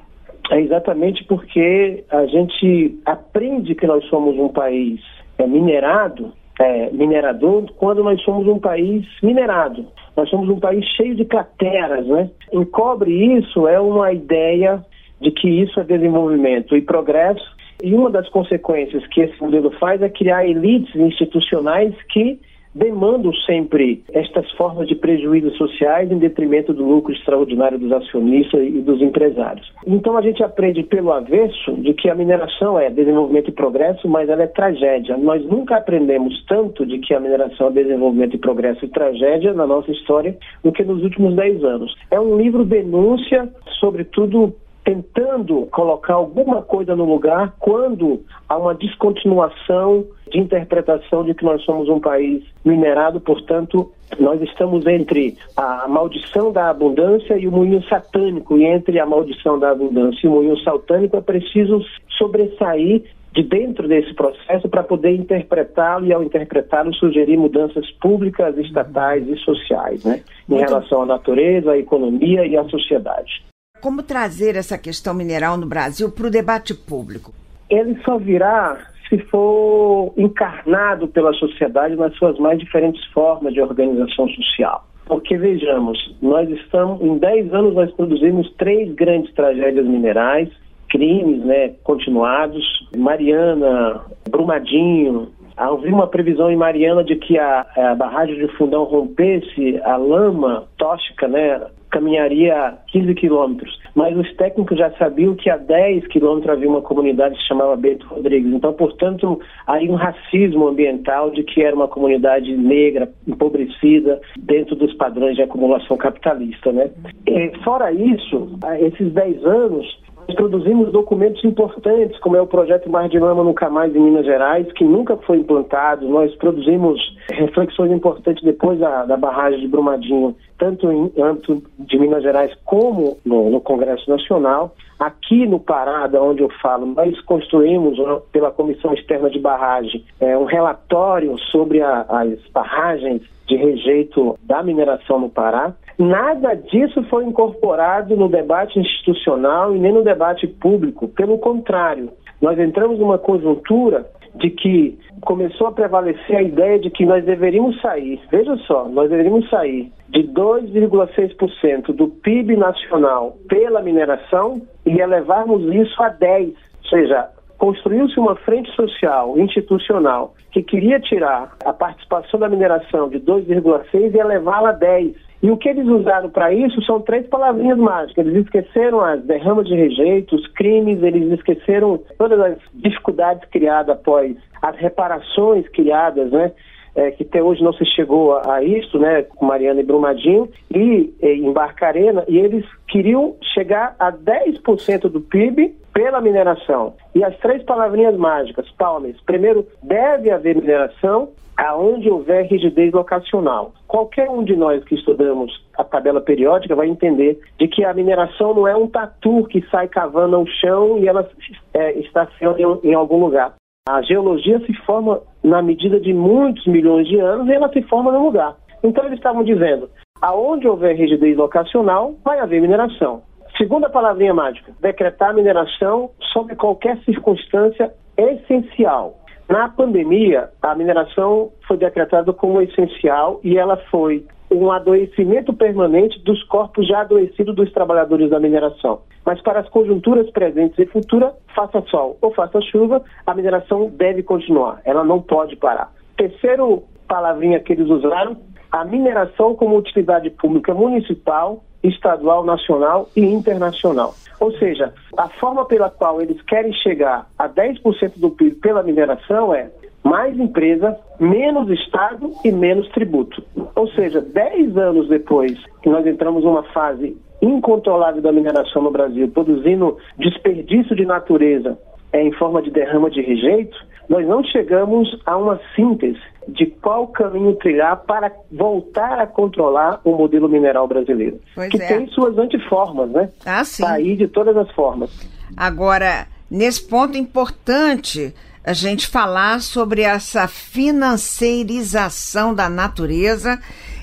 é 0.51 0.61
exatamente 0.61 1.25
porque 1.25 2.05
a 2.11 2.27
gente 2.27 2.99
aprende 3.07 3.75
que 3.75 3.87
nós 3.87 4.05
somos 4.07 4.37
um 4.39 4.49
país 4.49 5.01
é, 5.39 5.47
minerado, 5.47 6.33
é, 6.61 6.91
minerador, 6.91 7.67
quando 7.77 8.05
nós 8.05 8.21
somos 8.23 8.47
um 8.47 8.59
país 8.59 9.07
minerado. 9.23 9.87
Nós 10.17 10.29
somos 10.29 10.49
um 10.49 10.61
país 10.61 10.85
cheio 10.97 11.15
de 11.15 11.25
crateras, 11.25 12.07
né? 12.07 12.31
Encobre 12.53 13.11
isso 13.37 13.67
é 13.67 13.81
uma 13.81 14.13
ideia 14.13 14.85
de 15.21 15.31
que 15.31 15.49
isso 15.49 15.81
é 15.81 15.85
desenvolvimento 15.85 16.77
e 16.77 16.83
progresso. 16.83 17.45
E 17.83 17.93
uma 17.95 18.11
das 18.11 18.29
consequências 18.29 19.05
que 19.09 19.21
esse 19.21 19.41
modelo 19.43 19.71
faz 19.73 20.01
é 20.01 20.09
criar 20.09 20.47
elites 20.47 20.95
institucionais 20.95 21.95
que 22.11 22.39
demandam 22.75 23.33
sempre 23.47 24.03
estas 24.13 24.51
formas 24.53 24.89
de 24.89 24.95
prejuízos 24.95 25.57
sociais 25.57 26.11
em 26.11 26.19
detrimento 26.19 26.73
do 26.73 26.85
lucro 26.85 27.13
extraordinário 27.13 27.79
dos 27.79 27.93
acionistas 27.93 28.61
e 28.67 28.81
dos 28.81 29.01
empresários. 29.01 29.73
Então 29.87 30.17
a 30.17 30.23
gente 30.23 30.43
aprende 30.43 30.83
pelo 30.83 31.13
avesso 31.13 31.73
de 31.75 31.95
que 31.95 32.11
a 32.11 32.15
mineração 32.15 32.79
é 32.79 32.91
desenvolvimento 32.91 33.51
e 33.51 33.53
progresso, 33.53 34.09
mas 34.09 34.29
ela 34.29 34.43
é 34.43 34.47
tragédia. 34.47 35.17
Nós 35.17 35.45
nunca 35.45 35.77
aprendemos 35.77 36.45
tanto 36.47 36.85
de 36.85 36.99
que 36.99 37.15
a 37.15 37.21
mineração 37.21 37.69
é 37.69 37.71
desenvolvimento 37.71 38.35
e 38.35 38.39
progresso 38.39 38.85
e 38.85 38.89
tragédia 38.89 39.53
na 39.53 39.67
nossa 39.67 39.91
história 39.91 40.37
do 40.63 40.73
que 40.73 40.83
nos 40.83 41.03
últimos 41.03 41.35
10 41.37 41.65
anos. 41.65 41.95
É 42.11 42.19
um 42.19 42.37
livro 42.37 42.65
denúncia, 42.65 43.49
sobretudo 43.79 44.55
tentando 44.85 45.67
colocar 45.73 46.15
alguma 46.15 46.61
coisa 46.61 46.95
no 46.95 47.05
lugar 47.05 47.55
quando 47.59 48.23
há 48.49 48.57
uma 48.57 48.75
descontinuação 48.75 50.05
de 50.31 50.39
interpretação 50.39 51.25
de 51.25 51.35
que 51.35 51.45
nós 51.45 51.63
somos 51.65 51.89
um 51.89 51.99
país 51.99 52.45
minerado, 52.65 53.19
portanto, 53.21 53.91
nós 54.21 54.41
estamos 54.43 54.87
entre 54.87 55.37
a 55.57 55.89
maldição 55.89 56.53
da 56.53 56.69
abundância 56.69 57.37
e 57.39 57.49
o 57.49 57.53
moinho 57.53 57.83
satânico, 57.85 58.59
e 58.59 58.65
entre 58.65 59.01
a 59.01 59.07
maldição 59.07 59.59
da 59.59 59.71
abundância 59.71 60.27
e 60.27 60.29
o 60.29 60.33
moinho 60.33 60.59
satânico 60.59 61.17
é 61.17 61.21
preciso 61.21 61.81
sobressair 62.19 63.05
de 63.33 63.43
dentro 63.43 63.89
desse 63.89 64.15
processo 64.15 64.69
para 64.69 64.85
poder 64.85 65.13
interpretá-lo 65.17 66.07
e, 66.07 66.13
ao 66.13 66.23
interpretá-lo, 66.23 66.95
sugerir 66.95 67.37
mudanças 67.37 67.91
públicas, 67.93 68.57
estatais 68.59 69.27
e 69.29 69.37
sociais, 69.39 70.05
né? 70.05 70.23
Em 70.49 70.59
relação 70.59 71.03
à 71.03 71.07
natureza, 71.07 71.73
à 71.73 71.79
economia 71.79 72.47
e 72.47 72.57
à 72.57 72.63
sociedade 72.65 73.43
como 73.85 74.03
trazer 74.03 74.57
essa 74.57 74.79
questão 74.79 75.13
mineral 75.13 75.59
no 75.59 75.67
Brasil 75.67 76.11
para 76.11 76.27
o 76.27 76.31
debate 76.31 76.73
público? 76.73 77.35
Ele 77.69 78.01
só 78.03 78.17
virá 78.17 78.79
se 79.11 79.19
for 79.27 80.11
encarnado 80.17 81.07
pela 81.07 81.35
sociedade 81.35 81.95
nas 81.95 82.17
suas 82.17 82.39
mais 82.39 82.59
diferentes 82.59 83.05
formas 83.13 83.53
de 83.53 83.61
organização 83.61 84.27
social. 84.31 84.87
Porque 85.05 85.37
vejamos, 85.37 86.17
nós 86.23 86.49
estamos, 86.49 87.03
em 87.03 87.19
10 87.19 87.53
anos 87.53 87.75
nós 87.75 87.93
produzimos 87.93 88.51
três 88.57 88.91
grandes 88.95 89.31
tragédias 89.35 89.85
minerais, 89.85 90.49
crimes 90.89 91.45
né, 91.45 91.75
continuados, 91.85 92.65
Mariana, 92.97 94.01
Brumadinho, 94.31 95.31
Havia 95.57 95.95
uma 95.95 96.09
previsão 96.09 96.51
em 96.51 96.57
Mariana 96.57 97.05
de 97.05 97.15
que 97.15 97.39
a, 97.39 97.65
a 97.77 97.95
barragem 97.95 98.35
de 98.35 98.49
fundão 98.57 98.83
rompesse, 98.83 99.81
a 99.85 99.97
lama 99.97 100.65
tóxica, 100.77 101.29
né, 101.29 101.61
caminharia 101.95 102.75
15 102.89 103.15
quilômetros. 103.15 103.79
Mas 103.95 104.17
os 104.17 104.31
técnicos 104.35 104.77
já 104.77 104.91
sabiam 104.99 105.37
que 105.37 105.49
a 105.49 105.57
10 105.57 106.09
quilômetros 106.09 106.53
havia 106.53 106.69
uma 106.69 106.83
comunidade 106.83 107.37
que 107.37 107.43
se 107.43 107.49
chamava 107.49 107.77
Bento 107.77 108.07
Rodrigues. 108.09 108.53
Então, 108.53 108.73
portanto, 108.73 109.41
aí 109.69 109.89
um 109.89 109.95
racismo 109.95 110.67
ambiental 110.67 111.31
de 111.31 111.45
que 111.45 111.63
era 111.63 111.77
uma 111.77 111.87
comunidade 111.87 112.55
negra, 112.57 113.09
empobrecida, 113.27 114.21
dentro 114.37 114.75
dos 114.75 114.93
padrões 114.95 115.37
de 115.37 115.43
acumulação 115.43 115.97
capitalista. 115.97 116.73
Né? 116.73 116.91
E, 117.29 117.53
fora 117.63 117.93
isso, 117.93 118.49
esses 118.81 119.13
10 119.13 119.45
anos, 119.47 120.05
nós 120.27 120.37
produzimos 120.37 120.91
documentos 120.91 121.45
importantes, 121.45 122.19
como 122.21 122.37
é 122.37 122.41
o 122.41 122.47
projeto 122.47 122.91
Mar 122.91 123.09
de 123.09 123.19
Lama 123.19 123.45
Nunca 123.45 123.69
Mais 123.69 123.95
em 123.95 124.01
Minas 124.01 124.25
Gerais, 124.25 124.71
que 124.73 124.85
nunca 124.85 125.17
foi 125.19 125.39
implantado. 125.39 126.09
Nós 126.09 126.35
produzimos 126.37 126.99
reflexões 127.31 127.93
importantes 127.93 128.43
depois 128.43 128.79
da, 128.79 129.05
da 129.05 129.17
barragem 129.17 129.61
de 129.61 129.69
Brumadinho, 129.69 130.35
tanto 130.59 130.91
em 130.91 131.13
âmbito 131.21 131.63
de 131.79 131.99
Minas 131.99 132.23
Gerais 132.23 132.53
como 132.65 133.19
no, 133.25 133.51
no 133.51 133.61
Congresso 133.61 134.09
Nacional. 134.09 134.75
Aqui 134.99 135.47
no 135.47 135.59
Pará, 135.59 136.09
onde 136.21 136.43
eu 136.43 136.51
falo, 136.63 136.87
nós 136.87 137.21
construímos 137.23 137.99
pela 138.33 138.51
Comissão 138.51 138.95
Externa 138.95 139.29
de 139.29 139.39
Barragem 139.39 140.05
é, 140.21 140.37
um 140.39 140.45
relatório 140.45 141.37
sobre 141.51 141.83
a, 141.83 142.07
as 142.09 142.39
barragens 142.53 143.23
de 143.47 143.57
rejeito 143.57 144.39
da 144.43 144.63
mineração 144.63 145.19
no 145.19 145.29
Pará. 145.29 145.75
Nada 145.99 146.55
disso 146.55 147.03
foi 147.05 147.25
incorporado 147.25 148.17
no 148.17 148.29
debate 148.29 148.79
institucional 148.79 149.75
e 149.75 149.79
nem 149.79 149.93
no 149.93 150.03
debate 150.03 150.47
público. 150.47 151.09
Pelo 151.09 151.39
contrário, 151.39 152.11
nós 152.41 152.59
entramos 152.59 152.99
numa 152.99 153.19
conjuntura 153.19 154.07
de 154.35 154.51
que 154.51 154.99
começou 155.21 155.69
a 155.69 155.73
prevalecer 155.73 156.37
a 156.37 156.43
ideia 156.43 156.79
de 156.79 156.91
que 156.91 157.07
nós 157.07 157.25
deveríamos 157.25 157.81
sair, 157.81 158.21
veja 158.31 158.57
só, 158.67 158.89
nós 158.89 159.09
deveríamos 159.09 159.49
sair 159.49 159.91
de 160.09 160.23
2,6% 160.25 161.93
do 161.95 162.09
PIB 162.09 162.57
nacional 162.57 163.37
pela 163.49 163.83
mineração 163.83 164.61
e 164.85 165.01
elevarmos 165.01 165.63
isso 165.75 166.03
a 166.03 166.11
10%. 166.11 166.55
Ou 166.85 166.91
seja, 166.91 167.29
construiu-se 167.59 168.19
uma 168.21 168.37
frente 168.37 168.71
social, 168.73 169.39
institucional, 169.39 170.35
que 170.53 170.63
queria 170.63 171.01
tirar 171.01 171.57
a 171.65 171.73
participação 171.73 172.39
da 172.39 172.49
mineração 172.49 173.09
de 173.09 173.19
2,6% 173.21 174.15
e 174.15 174.19
elevá-la 174.19 174.71
a 174.71 174.79
10%. 174.79 175.15
E 175.45 175.51
o 175.51 175.59
que 175.59 175.69
eles 175.69 175.87
usaram 175.87 176.31
para 176.31 176.55
isso 176.55 176.81
são 176.85 177.03
três 177.03 177.27
palavrinhas 177.27 177.77
mágicas. 177.77 178.27
Eles 178.27 178.47
esqueceram 178.47 179.03
as 179.03 179.23
derramas 179.25 179.67
de 179.67 179.75
rejeito, 179.75 180.37
os 180.37 180.47
crimes, 180.47 181.03
eles 181.03 181.31
esqueceram 181.33 182.01
todas 182.17 182.41
as 182.41 182.57
dificuldades 182.73 183.47
criadas 183.51 183.95
após 183.95 184.35
as 184.63 184.75
reparações 184.79 185.69
criadas, 185.69 186.31
né? 186.33 186.51
É, 186.97 187.11
que 187.11 187.25
até 187.25 187.43
hoje 187.43 187.63
não 187.63 187.75
se 187.75 187.85
chegou 187.85 188.33
a, 188.33 188.55
a 188.55 188.65
isso, 188.65 188.99
né, 188.99 189.25
com 189.25 189.45
Mariana 189.45 189.81
e 189.81 189.85
Brumadinho, 189.85 190.49
e, 190.73 191.13
e 191.21 191.27
em 191.27 191.53
Barcarena, 191.53 192.25
e 192.27 192.39
eles 192.39 192.65
queriam 192.87 193.35
chegar 193.53 193.97
a 193.99 194.13
10% 194.13 195.11
do 195.11 195.21
PIB 195.21 195.75
pela 195.95 196.21
mineração. 196.21 196.95
E 197.15 197.25
as 197.25 197.35
três 197.39 197.63
palavrinhas 197.63 198.17
mágicas, 198.17 198.69
Palmes, 198.73 199.17
primeiro, 199.23 199.67
deve 199.83 200.31
haver 200.31 200.57
mineração, 200.57 201.31
aonde 201.57 202.11
houver 202.11 202.47
rigidez 202.47 202.93
locacional. 202.93 203.73
Qualquer 203.87 204.29
um 204.29 204.43
de 204.43 204.57
nós 204.57 204.83
que 204.85 204.97
estudamos 204.97 205.65
a 205.79 205.85
tabela 205.85 206.21
periódica 206.21 206.75
vai 206.75 206.89
entender 206.89 207.39
de 207.59 207.69
que 207.69 207.85
a 207.85 207.95
mineração 207.95 208.55
não 208.55 208.67
é 208.67 208.77
um 208.77 208.89
tatu 208.89 209.45
que 209.45 209.63
sai 209.71 209.89
cavando 209.89 210.35
ao 210.37 210.47
chão 210.47 210.99
e 210.99 211.07
ela 211.07 211.29
é, 211.73 211.93
estaciona 212.01 212.59
em, 212.83 212.95
algum 212.95 213.25
lugar. 213.25 213.55
A 213.89 214.03
geologia 214.03 214.59
se 214.61 214.73
forma 214.85 215.21
na 215.43 215.63
medida 215.63 216.01
de 216.01 216.13
muitos 216.13 216.67
milhões 216.67 217.07
de 217.07 217.21
anos 217.21 217.47
e 217.49 217.53
ela 217.53 217.69
se 217.69 217.83
forma 217.83 218.11
no 218.11 218.25
lugar. 218.25 218.57
Então 218.83 219.05
eles 219.05 219.19
estavam 219.19 219.45
dizendo, 219.45 219.89
aonde 220.21 220.67
houver 220.67 220.97
rigidez 220.97 221.37
locacional, 221.37 222.15
vai 222.25 222.41
haver 222.41 222.61
mineração. 222.61 223.23
Segunda 223.57 223.89
palavrinha 223.89 224.35
mágica, 224.35 224.73
decretar 224.81 225.33
mineração 225.33 226.11
sob 226.33 226.55
qualquer 226.57 226.99
circunstância 227.05 227.93
essencial. 228.17 229.19
Na 229.49 229.69
pandemia, 229.69 230.51
a 230.63 230.75
mineração 230.75 231.53
foi 231.69 231.77
decretada 231.77 232.33
como 232.33 232.61
essencial 232.61 233.41
e 233.45 233.57
ela 233.59 233.77
foi 233.91 234.27
um 234.51 234.71
adoecimento 234.71 235.53
permanente 235.53 236.19
dos 236.25 236.43
corpos 236.45 236.87
já 236.87 237.01
adoecidos 237.01 237.55
dos 237.55 237.73
trabalhadores 237.73 238.31
da 238.31 238.41
mineração. 238.41 239.03
Mas 239.25 239.41
para 239.41 239.61
as 239.61 239.69
conjunturas 239.69 240.31
presentes 240.31 240.79
e 240.79 240.87
futuras, 240.87 241.33
faça 241.55 241.81
sol 241.83 242.19
ou 242.21 242.33
faça 242.33 242.61
chuva, 242.61 243.03
a 243.27 243.35
mineração 243.35 243.91
deve 243.91 244.23
continuar, 244.23 244.81
ela 244.85 245.05
não 245.05 245.21
pode 245.21 245.57
parar. 245.57 245.93
Terceiro 246.17 246.85
palavrinha 247.09 247.61
que 247.61 247.73
eles 247.73 247.89
usaram, 247.89 248.37
a 248.71 248.85
mineração 248.85 249.55
como 249.55 249.77
utilidade 249.77 250.31
pública 250.31 250.75
municipal, 250.75 251.63
estadual, 251.85 252.45
nacional 252.45 253.09
e 253.15 253.21
internacional. 253.21 254.15
Ou 254.41 254.53
seja, 254.59 254.93
a 255.17 255.29
forma 255.29 255.65
pela 255.67 255.91
qual 255.91 256.21
eles 256.21 256.41
querem 256.43 256.73
chegar 256.73 257.27
a 257.39 257.49
10% 257.49 258.13
do 258.17 258.31
PIB 258.31 258.57
pela 258.57 258.83
mineração 258.83 259.55
é 259.55 259.71
mais 260.03 260.39
empresa, 260.39 260.99
menos 261.19 261.71
Estado 261.71 262.33
e 262.45 262.53
menos 262.53 262.89
tributo. 262.89 263.43
Ou 263.75 263.89
seja, 263.89 264.21
10 264.21 264.77
anos 264.77 265.09
depois 265.09 265.59
que 265.83 265.89
nós 265.89 266.07
entramos 266.07 266.45
numa 266.45 266.63
fase 266.65 267.17
incontrolável 267.41 268.21
da 268.21 268.33
mineração 268.33 268.83
no 268.83 268.91
Brasil, 268.91 269.29
produzindo 269.29 269.97
desperdício 270.19 270.95
de 270.95 271.05
natureza 271.05 271.79
é, 272.13 272.23
em 272.23 272.33
forma 272.33 272.63
de 272.63 272.71
derrama 272.71 273.11
de 273.11 273.21
rejeito, 273.21 273.77
nós 274.09 274.27
não 274.27 274.43
chegamos 274.45 275.09
a 275.25 275.37
uma 275.37 275.61
síntese 275.75 276.21
de 276.49 276.67
qual 276.67 277.09
caminho 277.09 277.55
trilhar 277.57 277.97
para 278.05 278.31
voltar 278.53 279.19
a 279.19 279.27
controlar 279.27 280.01
o 280.05 280.13
modelo 280.13 280.49
mineral 280.49 280.87
brasileiro. 280.87 281.41
Pois 281.55 281.71
que 281.71 281.83
é. 281.83 281.87
tem 281.87 282.07
suas 282.09 282.37
antiformas, 282.39 283.11
né? 283.11 283.31
Ah, 283.47 283.65
sim. 283.65 283.83
Sair 283.83 284.17
de 284.17 284.29
todas 284.29 284.57
as 284.57 284.71
formas. 284.73 285.11
Agora, 285.57 286.27
nesse 286.51 286.87
ponto 286.87 287.17
importante, 287.17 288.35
a 288.63 288.73
gente 288.73 289.07
falar 289.07 289.61
sobre 289.61 290.03
essa 290.03 290.49
financeirização 290.49 292.55
da 292.55 292.69
natureza 292.69 293.59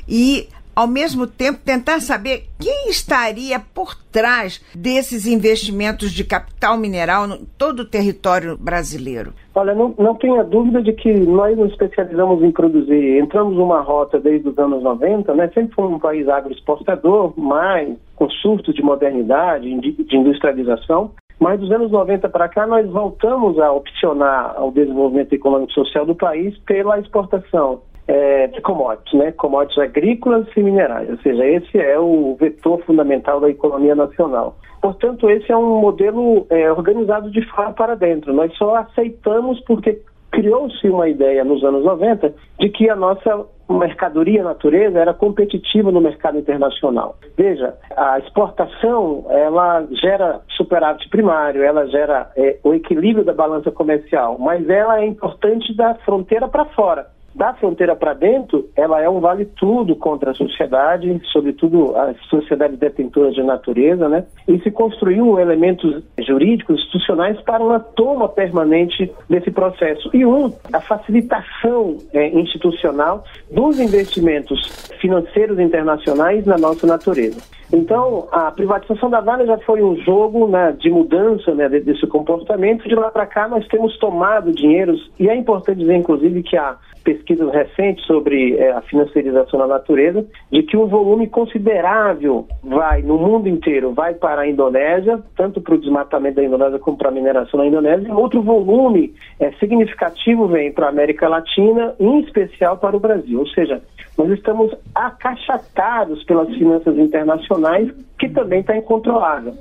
e 0.07 0.47
ao 0.81 0.87
mesmo 0.87 1.27
tempo 1.27 1.59
tentar 1.63 1.99
saber 1.99 2.45
quem 2.59 2.89
estaria 2.89 3.59
por 3.59 3.93
trás 4.11 4.59
desses 4.73 5.27
investimentos 5.27 6.11
de 6.11 6.23
capital 6.23 6.75
mineral 6.75 7.27
em 7.27 7.45
todo 7.55 7.81
o 7.81 7.85
território 7.85 8.57
brasileiro? 8.57 9.31
Olha, 9.53 9.75
não, 9.75 9.93
não 9.99 10.15
tenha 10.15 10.43
dúvida 10.43 10.81
de 10.81 10.91
que 10.93 11.13
nós 11.13 11.55
nos 11.55 11.71
especializamos 11.71 12.41
em 12.41 12.51
produzir, 12.51 13.19
entramos 13.19 13.55
numa 13.55 13.79
rota 13.81 14.19
desde 14.19 14.49
os 14.49 14.57
anos 14.57 14.81
90, 14.81 15.35
né? 15.35 15.51
sempre 15.53 15.75
fomos 15.75 15.93
um 15.93 15.99
país 15.99 16.27
agroexportador, 16.27 17.31
mas 17.37 17.95
com 18.15 18.27
surto 18.27 18.73
de 18.73 18.81
modernidade, 18.81 19.71
de, 19.81 20.17
industrialização, 20.17 21.11
mas 21.39 21.59
dos 21.59 21.71
anos 21.71 21.91
90 21.91 22.27
para 22.29 22.49
cá, 22.49 22.65
nós 22.65 22.89
voltamos 22.89 23.59
a 23.59 23.71
opcionar 23.71 24.55
o 24.63 24.71
desenvolvimento 24.71 25.33
econômico 25.33 25.71
e 25.71 25.75
social 25.75 26.07
do 26.07 26.15
país 26.15 26.57
pela 26.65 26.99
exportação 26.99 27.81
é, 28.11 28.47
de 28.47 28.59
commodities, 28.59 29.17
né? 29.17 29.31
commodities 29.31 29.77
agrícolas 29.77 30.45
e 30.57 30.61
minerais. 30.61 31.09
Ou 31.09 31.17
seja, 31.19 31.45
esse 31.45 31.79
é 31.79 31.97
o 31.97 32.35
vetor 32.37 32.83
fundamental 32.83 33.39
da 33.39 33.49
economia 33.49 33.95
nacional. 33.95 34.57
Portanto, 34.81 35.29
esse 35.29 35.49
é 35.49 35.55
um 35.55 35.79
modelo 35.79 36.45
é, 36.49 36.69
organizado 36.69 37.31
de 37.31 37.41
fora 37.51 37.71
para 37.71 37.95
dentro. 37.95 38.33
Nós 38.33 38.53
só 38.57 38.75
aceitamos 38.75 39.61
porque 39.61 40.01
criou-se 40.29 40.89
uma 40.89 41.07
ideia 41.07 41.45
nos 41.45 41.63
anos 41.63 41.85
90 41.85 42.33
de 42.59 42.69
que 42.69 42.89
a 42.89 42.95
nossa 42.97 43.45
mercadoria 43.69 44.43
natureza 44.43 44.99
era 44.99 45.13
competitiva 45.13 45.89
no 45.89 46.01
mercado 46.01 46.37
internacional. 46.37 47.15
Veja, 47.37 47.75
a 47.95 48.19
exportação 48.19 49.25
ela 49.29 49.87
gera 50.01 50.41
superávit 50.57 51.07
primário, 51.09 51.63
ela 51.63 51.87
gera 51.87 52.29
é, 52.35 52.57
o 52.61 52.73
equilíbrio 52.73 53.23
da 53.23 53.33
balança 53.33 53.71
comercial, 53.71 54.37
mas 54.37 54.69
ela 54.69 54.99
é 54.99 55.05
importante 55.05 55.73
da 55.73 55.95
fronteira 55.95 56.49
para 56.49 56.65
fora 56.65 57.07
da 57.33 57.53
fronteira 57.53 57.95
para 57.95 58.13
dentro, 58.13 58.69
ela 58.75 59.01
é 59.01 59.09
um 59.09 59.19
vale 59.19 59.45
tudo 59.45 59.95
contra 59.95 60.31
a 60.31 60.33
sociedade, 60.33 61.21
sobretudo 61.31 61.95
as 61.95 62.17
sociedades 62.29 62.77
detentoras 62.77 63.33
de 63.33 63.43
natureza, 63.43 64.09
né? 64.09 64.25
E 64.47 64.59
se 64.59 64.71
construiu 64.71 65.39
elementos 65.39 66.03
jurídicos, 66.19 66.79
institucionais 66.79 67.39
para 67.41 67.63
uma 67.63 67.79
toma 67.79 68.27
permanente 68.27 69.11
desse 69.29 69.51
processo. 69.51 70.09
E 70.13 70.25
um, 70.25 70.53
a 70.73 70.81
facilitação 70.81 71.97
é, 72.13 72.27
institucional 72.29 73.23
dos 73.49 73.79
investimentos 73.79 74.89
financeiros 74.99 75.59
internacionais 75.59 76.45
na 76.45 76.57
nossa 76.57 76.85
natureza. 76.85 77.39
Então, 77.73 78.27
a 78.31 78.51
privatização 78.51 79.09
da 79.09 79.21
Vale 79.21 79.45
já 79.45 79.57
foi 79.59 79.81
um 79.81 79.95
jogo 79.95 80.47
né, 80.47 80.75
de 80.77 80.89
mudança 80.89 81.55
né, 81.55 81.69
desse 81.69 82.05
comportamento. 82.05 82.87
De 82.87 82.95
lá 82.95 83.09
para 83.09 83.25
cá, 83.25 83.47
nós 83.47 83.65
temos 83.67 83.97
tomado 83.97 84.51
dinheiros, 84.51 85.09
e 85.17 85.29
é 85.29 85.35
importante 85.35 85.79
dizer, 85.79 85.95
inclusive, 85.95 86.43
que 86.43 86.57
a 86.57 86.75
pesquisas 87.03 87.51
recentes 87.51 88.05
sobre 88.05 88.55
é, 88.55 88.71
a 88.71 88.81
financiarização 88.81 89.59
da 89.59 89.67
natureza, 89.67 90.25
de 90.51 90.63
que 90.63 90.77
um 90.77 90.87
volume 90.87 91.27
considerável 91.27 92.47
vai, 92.63 93.01
no 93.01 93.17
mundo 93.17 93.47
inteiro, 93.47 93.93
vai 93.93 94.13
para 94.13 94.41
a 94.41 94.47
Indonésia, 94.47 95.19
tanto 95.35 95.61
para 95.61 95.75
o 95.75 95.77
desmatamento 95.77 96.35
da 96.35 96.43
Indonésia 96.43 96.79
como 96.79 96.97
para 96.97 97.09
a 97.09 97.11
mineração 97.11 97.59
na 97.59 97.67
Indonésia, 97.67 98.07
e 98.07 98.11
outro 98.11 98.41
volume 98.41 99.13
é, 99.39 99.51
significativo 99.53 100.47
vem 100.47 100.71
para 100.71 100.87
a 100.87 100.89
América 100.89 101.27
Latina, 101.27 101.95
em 101.99 102.19
especial 102.21 102.77
para 102.77 102.95
o 102.95 102.99
Brasil. 102.99 103.39
Ou 103.39 103.47
seja, 103.47 103.81
nós 104.17 104.29
estamos 104.31 104.73
acachatados 104.93 106.23
pelas 106.25 106.49
finanças 106.49 106.97
internacionais, 106.97 107.89
que 108.19 108.29
também 108.29 108.59
está 108.59 108.77
incontrolável. 108.77 109.53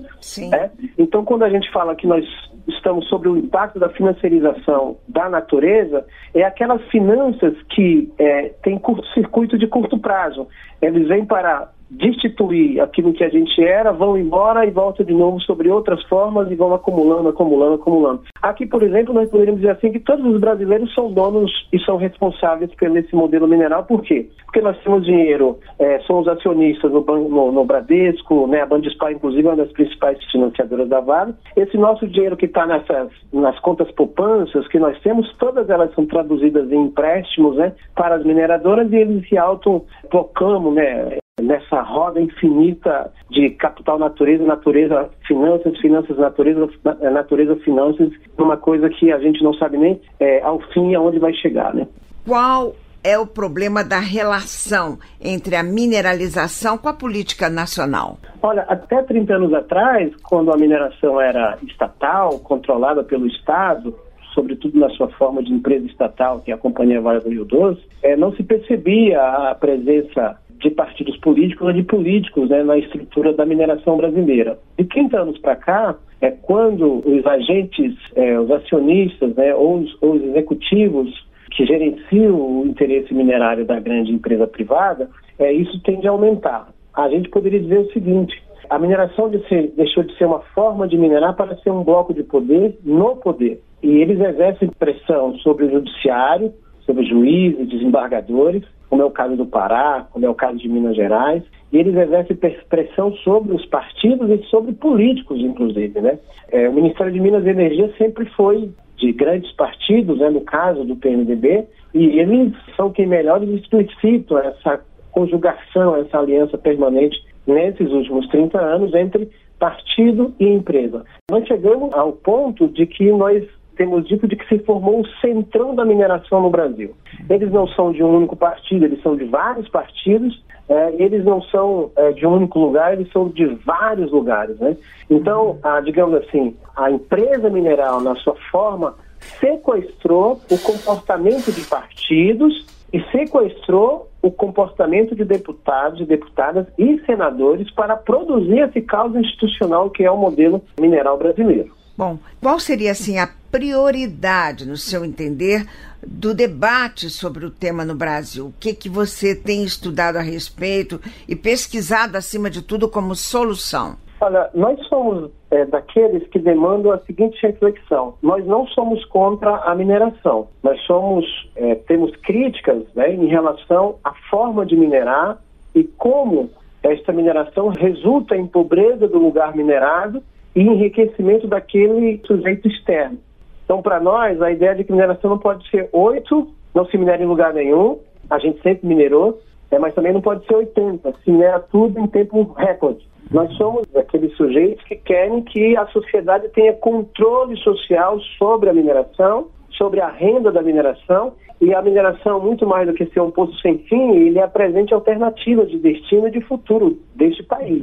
Né? 0.51 0.71
Então, 0.99 1.25
quando 1.25 1.45
a 1.45 1.51
gente 1.51 1.71
fala 1.73 1.95
que 1.95 2.07
nós 2.07 2.25
estamos 2.69 3.09
sobre 3.09 3.29
o 3.29 3.37
impacto 3.37 3.79
da 3.79 3.89
financiarização 3.89 4.97
da 5.09 5.29
natureza 5.29 6.07
é 6.35 6.43
aquelas 6.43 6.83
finanças 6.89 7.55
que 7.71 8.13
é, 8.19 8.51
têm 8.63 8.79
curto-circuito 8.79 9.59
de 9.59 9.67
curto 9.67 9.99
prazo. 9.99 10.47
Eles 10.81 11.09
vêm 11.09 11.25
para 11.25 11.71
destituir 11.91 12.81
aquilo 12.81 13.13
que 13.13 13.25
a 13.25 13.29
gente 13.29 13.63
era, 13.63 13.93
vão 13.93 14.17
embora 14.17 14.65
e 14.65 14.71
voltam 14.71 15.05
de 15.05 15.13
novo 15.13 15.41
sobre 15.41 15.69
outras 15.69 16.03
formas 16.05 16.51
e 16.51 16.55
vão 16.55 16.73
acumulando, 16.73 17.29
acumulando, 17.29 17.75
acumulando. 17.75 18.23
Aqui, 18.41 18.65
por 18.65 18.83
exemplo, 18.83 19.13
nós 19.13 19.29
poderíamos 19.29 19.61
dizer 19.61 19.73
assim 19.73 19.91
que 19.91 19.99
todos 19.99 20.25
os 20.25 20.41
brasileiros 20.41 20.95
são 20.95 21.13
donos 21.13 21.51
e 21.73 21.79
são 21.81 21.97
responsáveis 21.97 22.71
por 22.75 22.97
esse 22.97 23.15
modelo 23.15 23.49
mineral. 23.49 23.85
Por 23.85 24.03
quê? 24.03 24.29
Porque 24.45 24.61
nós 24.61 24.79
temos 24.83 25.05
dinheiro, 25.05 25.59
é, 25.79 25.99
somos 26.01 26.29
acionistas 26.29 26.91
no, 26.93 27.01
no, 27.03 27.53
no 27.53 27.65
Bradesco, 27.65 28.47
né, 28.47 28.63
a 28.63 28.67
Bandispar, 28.67 29.13
inclusive, 29.13 29.47
é 29.47 29.51
uma 29.51 29.57
das 29.57 29.73
principais 29.73 30.19
financiadoras 30.31 30.89
da 30.89 31.01
Vale. 31.01 31.35
Esse 31.57 31.77
nosso 31.77 32.07
dinheiro 32.07 32.37
que 32.37 32.47
está 32.47 32.67
nas 32.67 33.59
contas 33.61 33.91
poupanças 33.93 34.67
que 34.69 34.79
nós 34.79 34.99
temos, 35.01 35.33
todas 35.39 35.69
elas 35.69 35.93
são 35.95 36.07
traduzidas 36.07 36.71
em 36.71 36.87
empréstimos 36.87 37.57
né, 37.57 37.73
para 37.95 38.15
as 38.15 38.25
mineradoras 38.25 38.91
e 38.93 38.97
eles 38.97 39.29
se 39.29 39.37
autoproclamam, 39.37 40.73
né, 40.73 41.19
nessa 41.41 41.83
roda 41.83 42.21
infinita 42.21 43.13
de 43.31 43.51
capital 43.51 43.99
natureza, 43.99 44.45
natureza, 44.45 45.11
finanças, 45.27 45.79
finanças, 45.79 46.17
natureza, 46.19 46.69
natureza, 47.13 47.57
finanças, 47.57 48.11
uma 48.39 48.57
coisa 48.57 48.89
que 48.89 49.13
a 49.13 49.19
gente 49.19 49.43
não 49.43 49.55
sabe 49.55 49.77
nem 49.79 50.01
é, 50.19 50.43
ao 50.43 50.61
fim 50.73 50.95
aonde 50.95 51.19
vai 51.19 51.33
chegar, 51.35 51.75
né? 51.75 51.87
Qual 52.27 52.75
é 53.03 53.19
o 53.19 53.27
problema 53.27 53.83
da 53.83 53.99
relação 53.99 54.99
entre 55.21 55.57
a 55.57 55.63
mineralização 55.63 56.77
com 56.77 56.89
a 56.89 56.93
política 56.93 57.49
nacional? 57.49 58.19
Olha, 58.43 58.63
até 58.69 59.03
30 59.03 59.35
anos 59.35 59.55
atrás, 59.55 60.13
quando 60.23 60.53
a 60.53 60.57
mineração 60.57 61.21
era 61.21 61.59
estatal, 61.67 62.39
controlada 62.41 63.03
pelo 63.03 63.27
Estado, 63.27 63.95
sobretudo 64.35 64.79
na 64.79 64.89
sua 64.91 65.09
forma 65.11 65.43
de 65.43 65.53
empresa 65.53 65.87
estatal, 65.87 66.41
que 66.41 66.51
é 66.51 66.55
a 66.55 66.59
Companhia 66.59 67.01
Vale 67.01 67.21
do 67.21 67.31
Rio 67.31 67.45
Doce, 67.45 67.83
é, 68.03 68.17
não 68.17 68.33
se 68.35 68.43
percebia 68.43 69.21
a 69.21 69.55
presença 69.55 70.37
de 70.61 70.71
partidos 70.71 71.17
políticos 71.19 71.67
ou 71.67 71.73
de 71.73 71.83
políticos 71.83 72.49
né, 72.49 72.63
na 72.63 72.79
estrutura 72.79 73.33
da 73.33 73.47
mineração 73.47 73.97
brasileira. 73.97 74.59
De 74.79 74.85
30 74.85 75.21
anos 75.21 75.39
para 75.39 75.57
cá, 75.57 75.97
é 76.21 76.31
quando 76.31 77.03
os 77.07 77.27
agentes, 77.27 77.95
é, 78.15 78.39
os 78.39 78.51
acionistas 78.51 79.35
né, 79.35 79.55
ou, 79.55 79.79
os, 79.79 80.03
ou 80.03 80.15
os 80.15 80.23
executivos 80.23 81.29
que 81.51 81.67
gerenciam 81.67 82.37
o 82.37 82.67
interesse 82.67 83.13
minerário 83.13 83.65
da 83.65 83.81
grande 83.81 84.13
empresa 84.13 84.47
privada, 84.47 85.11
é, 85.39 85.53
isso 85.53 85.83
tende 85.83 86.07
a 86.07 86.11
aumentar. 86.11 86.69
A 86.95 87.09
gente 87.09 87.29
poderia 87.31 87.61
dizer 87.61 87.79
o 87.79 87.93
seguinte: 87.93 88.41
a 88.69 88.79
mineração 88.79 89.29
de 89.29 89.47
ser, 89.49 89.73
deixou 89.77 90.03
de 90.03 90.17
ser 90.17 90.27
uma 90.27 90.41
forma 90.55 90.87
de 90.87 90.97
minerar 90.97 91.35
para 91.35 91.57
ser 91.57 91.71
um 91.71 91.83
bloco 91.83 92.15
de 92.15 92.23
poder 92.23 92.79
no 92.85 93.17
poder. 93.17 93.61
E 93.83 93.89
eles 93.89 94.21
exercem 94.21 94.69
pressão 94.79 95.35
sobre 95.39 95.65
o 95.65 95.71
judiciário, 95.71 96.53
sobre 96.85 97.05
juízes, 97.05 97.69
desembargadores, 97.69 98.63
como 98.91 99.03
é 99.03 99.05
o 99.05 99.11
caso 99.11 99.37
do 99.37 99.47
Pará, 99.47 100.07
como 100.13 100.27
é 100.27 100.29
o 100.29 100.35
caso 100.35 100.59
de 100.59 100.69
Minas 100.69 100.97
Gerais, 100.97 101.45
e 101.73 101.79
eles 101.79 101.95
exercem 101.95 102.37
pressão 102.69 103.15
sobre 103.19 103.55
os 103.55 103.65
partidos 103.67 104.29
e 104.29 104.43
sobre 104.47 104.73
políticos, 104.73 105.39
inclusive. 105.39 106.01
Né? 106.01 106.19
É, 106.51 106.69
o 106.69 106.73
Ministério 106.73 107.13
de 107.13 107.21
Minas 107.21 107.47
e 107.47 107.51
Energia 107.51 107.91
sempre 107.97 108.27
foi 108.31 108.69
de 108.97 109.13
grandes 109.13 109.51
partidos, 109.53 110.19
né, 110.19 110.29
no 110.29 110.43
caso 110.43 110.85
do 110.85 110.97
PMDB, 110.97 111.65
e 111.95 112.19
eles 112.19 112.53
são 112.77 112.91
quem 112.91 113.07
melhor 113.07 113.43
explicitam 113.43 114.39
essa 114.39 114.81
conjugação, 115.11 115.97
essa 115.97 116.19
aliança 116.19 116.59
permanente 116.59 117.17
nesses 117.47 117.91
últimos 117.91 118.29
30 118.29 118.61
anos 118.61 118.95
entre 118.95 119.31
partido 119.59 120.35
e 120.39 120.47
empresa. 120.47 121.05
Nós 121.31 121.47
chegamos 121.47 121.93
ao 121.95 122.13
ponto 122.13 122.69
de 122.69 122.87
que 122.87 123.11
nós 123.11 123.45
temos 123.81 124.07
dito 124.07 124.29
de 124.29 124.37
que 124.37 124.47
se 124.47 124.59
formou 124.59 125.01
o 125.01 125.09
centrão 125.23 125.75
da 125.75 125.87
mineração 125.87 126.43
no 126.43 126.51
Brasil. 126.51 126.95
Eles 127.31 127.51
não 127.51 127.67
são 127.69 127.93
de 127.93 128.03
um 128.03 128.15
único 128.15 128.37
partido, 128.37 128.85
eles 128.85 129.03
são 129.03 129.17
de 129.17 129.25
vários 129.25 129.71
partidos, 129.71 130.45
é, 130.69 131.03
eles 131.03 131.25
não 131.25 131.41
são 131.45 131.91
é, 131.97 132.13
de 132.13 132.27
um 132.27 132.35
único 132.35 132.59
lugar, 132.59 132.93
eles 132.93 133.11
são 133.11 133.31
de 133.31 133.47
vários 133.65 134.13
lugares. 134.13 134.59
Né? 134.59 134.77
Então, 135.09 135.59
a, 135.63 135.81
digamos 135.81 136.15
assim, 136.17 136.55
a 136.77 136.91
empresa 136.91 137.49
mineral, 137.49 138.03
na 138.03 138.15
sua 138.17 138.37
forma, 138.51 138.97
sequestrou 139.41 140.39
o 140.51 140.59
comportamento 140.59 141.51
de 141.51 141.63
partidos 141.63 142.67
e 142.93 143.01
sequestrou 143.11 144.11
o 144.21 144.31
comportamento 144.31 145.17
de 145.17 145.25
deputados 145.25 146.03
e 146.03 146.05
deputadas 146.05 146.67
e 146.77 147.01
senadores 147.07 147.71
para 147.71 147.97
produzir 147.97 148.59
esse 148.59 148.83
caos 148.83 149.17
institucional 149.17 149.89
que 149.89 150.05
é 150.05 150.11
o 150.11 150.19
modelo 150.19 150.61
mineral 150.79 151.17
brasileiro. 151.17 151.80
Bom, 152.01 152.17
qual 152.41 152.59
seria 152.59 152.93
assim 152.93 153.19
a 153.19 153.29
prioridade, 153.53 154.67
no 154.67 154.79
seu 154.79 155.05
entender, 155.05 155.67
do 156.03 156.33
debate 156.33 157.11
sobre 157.11 157.45
o 157.45 157.51
tema 157.51 157.85
no 157.85 157.95
Brasil? 157.95 158.47
O 158.47 158.55
que 158.59 158.73
que 158.73 158.89
você 158.89 159.35
tem 159.35 159.65
estudado 159.65 160.17
a 160.17 160.23
respeito 160.23 160.99
e 161.29 161.37
pesquisado 161.37 162.17
acima 162.17 162.49
de 162.49 162.63
tudo 162.63 162.89
como 162.89 163.15
solução? 163.15 163.97
Olha, 164.19 164.49
nós 164.55 164.81
somos 164.87 165.31
é, 165.51 165.67
daqueles 165.67 166.27
que 166.29 166.39
demandam 166.39 166.91
a 166.91 166.99
seguinte 167.01 167.39
reflexão: 167.43 168.15
nós 168.23 168.47
não 168.47 168.67
somos 168.69 169.05
contra 169.05 169.57
a 169.57 169.75
mineração, 169.75 170.49
nós 170.63 170.81
somos 170.87 171.27
é, 171.55 171.75
temos 171.75 172.17
críticas 172.23 172.83
né, 172.95 173.13
em 173.13 173.27
relação 173.27 173.97
à 174.03 174.15
forma 174.31 174.65
de 174.65 174.75
minerar 174.75 175.37
e 175.75 175.85
como 175.85 176.49
esta 176.83 177.13
mineração 177.13 177.69
resulta 177.69 178.35
em 178.35 178.47
pobreza 178.47 179.07
do 179.07 179.19
lugar 179.19 179.55
minerado 179.55 180.23
e 180.55 180.63
enriquecimento 180.63 181.47
daquele 181.47 182.21
sujeito 182.27 182.69
externo. 182.69 183.19
Então, 183.65 183.83
para 183.83 184.01
nós, 184.01 184.41
a 184.43 184.51
ideia 184.51 184.75
de 184.75 184.85
que 184.85 184.93
mineração 184.93 185.31
não 185.31 185.39
pode 185.39 185.69
ser 185.71 185.89
oito, 185.93 186.49
não 186.75 186.85
se 186.87 186.99
minera 186.99 187.23
em 187.23 187.27
lugar 187.27 187.55
nenhum, 187.55 187.99
a 188.29 188.39
gente 188.39 188.61
sempre 188.63 188.87
minerou, 188.87 189.41
é, 189.71 189.79
mas 189.79 189.95
também 189.95 190.13
não 190.13 190.21
pode 190.21 190.45
ser 190.47 190.55
80, 190.55 191.15
se 191.25 191.31
minera 191.31 191.61
tudo 191.61 192.01
em 192.01 192.07
tempo 192.09 192.53
recorde. 192.57 193.09
Nós 193.31 193.53
somos 193.57 193.85
aqueles 193.95 194.37
sujeitos 194.37 194.85
que 194.85 194.97
querem 194.97 195.43
que 195.43 195.77
a 195.77 195.87
sociedade 195.87 196.49
tenha 196.49 196.73
controle 196.73 197.57
social 197.59 198.19
sobre 198.37 198.69
a 198.69 198.73
mineração, 198.73 199.49
sobre 199.71 200.01
a 200.01 200.09
renda 200.09 200.51
da 200.51 200.63
mineração, 200.63 201.35
e 201.61 201.75
a 201.75 201.83
mineração, 201.83 202.41
muito 202.41 202.67
mais 202.67 202.89
do 202.89 202.95
que 202.95 203.07
ser 203.07 203.21
um 203.21 203.31
poço 203.31 203.57
sem 203.61 203.79
fim, 203.81 204.13
ele 204.13 204.41
apresenta 204.41 204.95
alternativas 204.95 205.71
de 205.71 205.79
destino 205.79 206.27
e 206.27 206.31
de 206.31 206.41
futuro 206.41 206.99
deste 207.15 207.43
país. 207.43 207.83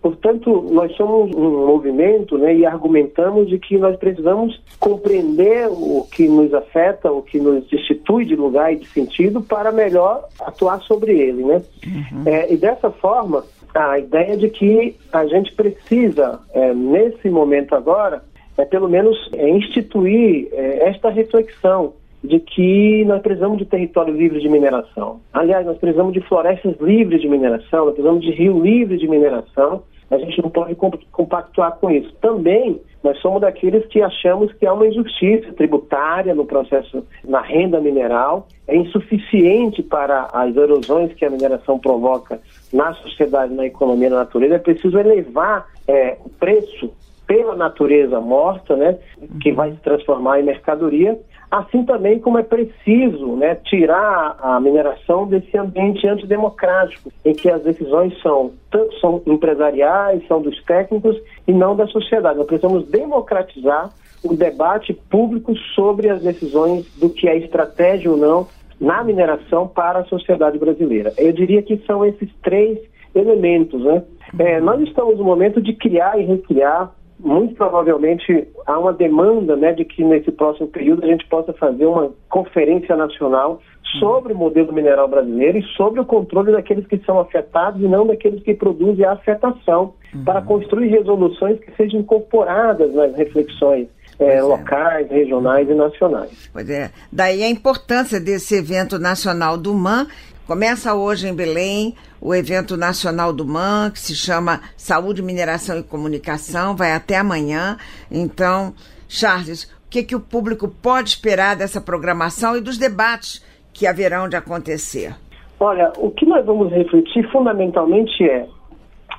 Portanto, 0.00 0.64
nós 0.70 0.94
somos 0.96 1.34
um 1.34 1.66
movimento 1.66 2.38
né, 2.38 2.54
e 2.54 2.64
argumentamos 2.64 3.48
de 3.48 3.58
que 3.58 3.76
nós 3.76 3.96
precisamos 3.96 4.60
compreender 4.78 5.68
o 5.68 6.06
que 6.10 6.28
nos 6.28 6.54
afeta, 6.54 7.10
o 7.10 7.22
que 7.22 7.40
nos 7.40 7.66
destitui 7.68 8.24
de 8.24 8.36
lugar 8.36 8.72
e 8.72 8.76
de 8.76 8.88
sentido 8.88 9.40
para 9.42 9.72
melhor 9.72 10.24
atuar 10.40 10.80
sobre 10.82 11.18
ele. 11.18 11.42
Né? 11.42 11.62
Uhum. 11.84 12.22
É, 12.26 12.52
e 12.52 12.56
dessa 12.56 12.90
forma, 12.90 13.44
a 13.74 13.98
ideia 13.98 14.36
de 14.36 14.48
que 14.48 14.96
a 15.12 15.26
gente 15.26 15.52
precisa, 15.54 16.40
é, 16.52 16.72
nesse 16.72 17.28
momento 17.28 17.74
agora, 17.74 18.22
é, 18.56 18.64
pelo 18.64 18.88
menos 18.88 19.16
é, 19.32 19.48
instituir 19.50 20.48
é, 20.52 20.88
esta 20.88 21.10
reflexão 21.10 21.94
de 22.22 22.40
que 22.40 23.04
nós 23.04 23.22
precisamos 23.22 23.58
de 23.58 23.64
território 23.64 24.14
livre 24.14 24.40
de 24.40 24.48
mineração. 24.48 25.20
Aliás, 25.32 25.64
nós 25.64 25.78
precisamos 25.78 26.12
de 26.12 26.20
florestas 26.22 26.76
livres 26.80 27.20
de 27.20 27.28
mineração, 27.28 27.86
nós 27.86 27.94
precisamos 27.94 28.22
de 28.22 28.32
rio 28.32 28.60
livre 28.60 28.96
de 28.96 29.06
mineração. 29.06 29.82
A 30.10 30.16
gente 30.16 30.42
não 30.42 30.48
pode 30.48 30.74
compactuar 31.12 31.76
com 31.78 31.90
isso. 31.90 32.10
Também, 32.20 32.80
nós 33.04 33.18
somos 33.20 33.42
daqueles 33.42 33.84
que 33.86 34.00
achamos 34.00 34.50
que 34.54 34.64
há 34.64 34.72
uma 34.72 34.86
injustiça 34.86 35.52
tributária 35.52 36.34
no 36.34 36.46
processo, 36.46 37.06
na 37.22 37.42
renda 37.42 37.78
mineral, 37.78 38.48
é 38.66 38.74
insuficiente 38.74 39.82
para 39.82 40.28
as 40.32 40.56
erosões 40.56 41.12
que 41.12 41.26
a 41.26 41.30
mineração 41.30 41.78
provoca 41.78 42.40
na 42.72 42.94
sociedade, 42.94 43.52
na 43.52 43.66
economia, 43.66 44.08
na 44.08 44.16
natureza. 44.16 44.54
É 44.54 44.58
preciso 44.58 44.98
elevar 44.98 45.66
é, 45.86 46.16
o 46.24 46.30
preço 46.30 46.90
pela 47.26 47.54
natureza 47.54 48.18
morta, 48.20 48.74
né, 48.74 48.98
que 49.42 49.52
vai 49.52 49.70
se 49.72 49.76
transformar 49.78 50.40
em 50.40 50.44
mercadoria, 50.44 51.20
assim 51.50 51.84
também 51.84 52.18
como 52.18 52.38
é 52.38 52.42
preciso 52.42 53.36
né, 53.36 53.54
tirar 53.54 54.36
a 54.40 54.60
mineração 54.60 55.26
desse 55.26 55.56
ambiente 55.56 56.06
antidemocrático, 56.06 57.10
em 57.24 57.32
que 57.32 57.50
as 57.50 57.62
decisões 57.62 58.18
são, 58.20 58.52
são 59.00 59.22
empresariais, 59.26 60.26
são 60.26 60.40
dos 60.42 60.62
técnicos 60.64 61.16
e 61.46 61.52
não 61.52 61.74
da 61.74 61.86
sociedade. 61.86 62.38
Nós 62.38 62.46
precisamos 62.46 62.88
democratizar 62.88 63.90
o 64.22 64.34
debate 64.34 64.92
público 64.92 65.56
sobre 65.74 66.08
as 66.08 66.22
decisões 66.22 66.86
do 66.96 67.08
que 67.08 67.28
é 67.28 67.38
estratégia 67.38 68.10
ou 68.10 68.16
não 68.16 68.46
na 68.80 69.02
mineração 69.02 69.66
para 69.66 70.00
a 70.00 70.04
sociedade 70.04 70.58
brasileira. 70.58 71.12
Eu 71.16 71.32
diria 71.32 71.62
que 71.62 71.78
são 71.86 72.04
esses 72.04 72.28
três 72.42 72.78
elementos. 73.14 73.82
Né? 73.82 74.02
É, 74.38 74.60
nós 74.60 74.80
estamos 74.82 75.18
no 75.18 75.24
momento 75.24 75.60
de 75.60 75.72
criar 75.72 76.18
e 76.20 76.24
recriar 76.24 76.92
muito 77.18 77.54
provavelmente 77.54 78.46
há 78.66 78.78
uma 78.78 78.92
demanda 78.92 79.56
né, 79.56 79.72
de 79.72 79.84
que 79.84 80.04
nesse 80.04 80.30
próximo 80.30 80.68
período 80.68 81.04
a 81.04 81.08
gente 81.08 81.26
possa 81.28 81.52
fazer 81.52 81.84
uma 81.84 82.12
conferência 82.28 82.96
nacional 82.96 83.60
sobre 83.98 84.32
o 84.32 84.36
modelo 84.36 84.72
mineral 84.72 85.08
brasileiro 85.08 85.58
e 85.58 85.62
sobre 85.76 86.00
o 86.00 86.04
controle 86.04 86.52
daqueles 86.52 86.86
que 86.86 86.98
são 87.04 87.18
afetados 87.18 87.80
e 87.80 87.88
não 87.88 88.06
daqueles 88.06 88.42
que 88.42 88.54
produzem 88.54 89.04
a 89.04 89.12
afetação, 89.12 89.94
uhum. 90.14 90.24
para 90.24 90.42
construir 90.42 90.88
resoluções 90.88 91.58
que 91.60 91.74
sejam 91.76 92.00
incorporadas 92.00 92.92
nas 92.94 93.14
reflexões 93.14 93.88
é, 94.18 94.36
é, 94.36 94.42
locais, 94.42 95.10
regionais 95.10 95.68
e 95.68 95.74
nacionais. 95.74 96.50
Pois 96.52 96.68
é. 96.68 96.90
Daí 97.10 97.42
a 97.42 97.48
importância 97.48 98.20
desse 98.20 98.56
evento 98.56 98.98
nacional 98.98 99.56
do 99.56 99.72
MAN 99.72 100.06
Começa 100.48 100.94
hoje 100.94 101.28
em 101.28 101.34
Belém 101.34 101.94
o 102.22 102.34
evento 102.34 102.74
nacional 102.74 103.34
do 103.34 103.44
MAN, 103.44 103.90
que 103.90 104.00
se 104.00 104.14
chama 104.14 104.62
Saúde, 104.78 105.22
Mineração 105.22 105.78
e 105.78 105.82
Comunicação, 105.82 106.74
vai 106.74 106.92
até 106.92 107.18
amanhã. 107.18 107.76
Então, 108.10 108.72
Charles, 109.06 109.64
o 109.64 109.90
que, 109.90 110.02
que 110.02 110.16
o 110.16 110.20
público 110.20 110.66
pode 110.66 111.10
esperar 111.10 111.54
dessa 111.54 111.82
programação 111.82 112.56
e 112.56 112.62
dos 112.62 112.78
debates 112.78 113.44
que 113.74 113.86
haverão 113.86 114.26
de 114.26 114.36
acontecer? 114.36 115.14
Olha, 115.60 115.92
o 115.98 116.10
que 116.12 116.24
nós 116.24 116.46
vamos 116.46 116.72
refletir 116.72 117.30
fundamentalmente 117.30 118.24
é 118.24 118.46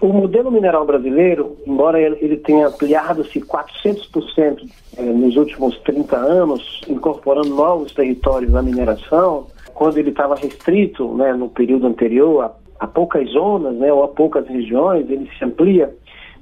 o 0.02 0.08
modelo 0.08 0.50
mineral 0.50 0.84
brasileiro, 0.84 1.58
embora 1.68 2.02
ele 2.02 2.38
tenha 2.38 2.70
ampliado-se 2.70 3.40
400% 3.40 4.68
eh, 4.98 5.02
nos 5.04 5.36
últimos 5.36 5.78
30 5.82 6.18
anos, 6.18 6.82
incorporando 6.90 7.50
novos 7.50 7.94
territórios 7.94 8.52
na 8.52 8.64
mineração, 8.64 9.46
quando 9.80 9.98
ele 9.98 10.10
estava 10.10 10.36
restrito 10.36 11.08
né, 11.16 11.32
no 11.32 11.48
período 11.48 11.88
anterior 11.88 12.44
a, 12.44 12.52
a, 12.82 12.86
poucas 12.86 13.30
zonas 13.30 13.74
né, 13.76 13.92
ou 13.94 14.04
a 14.04 14.10
poucas 14.10 14.46
regiões, 14.46 15.10
ele 15.10 15.30
se 15.38 15.46
amplia. 15.46 15.96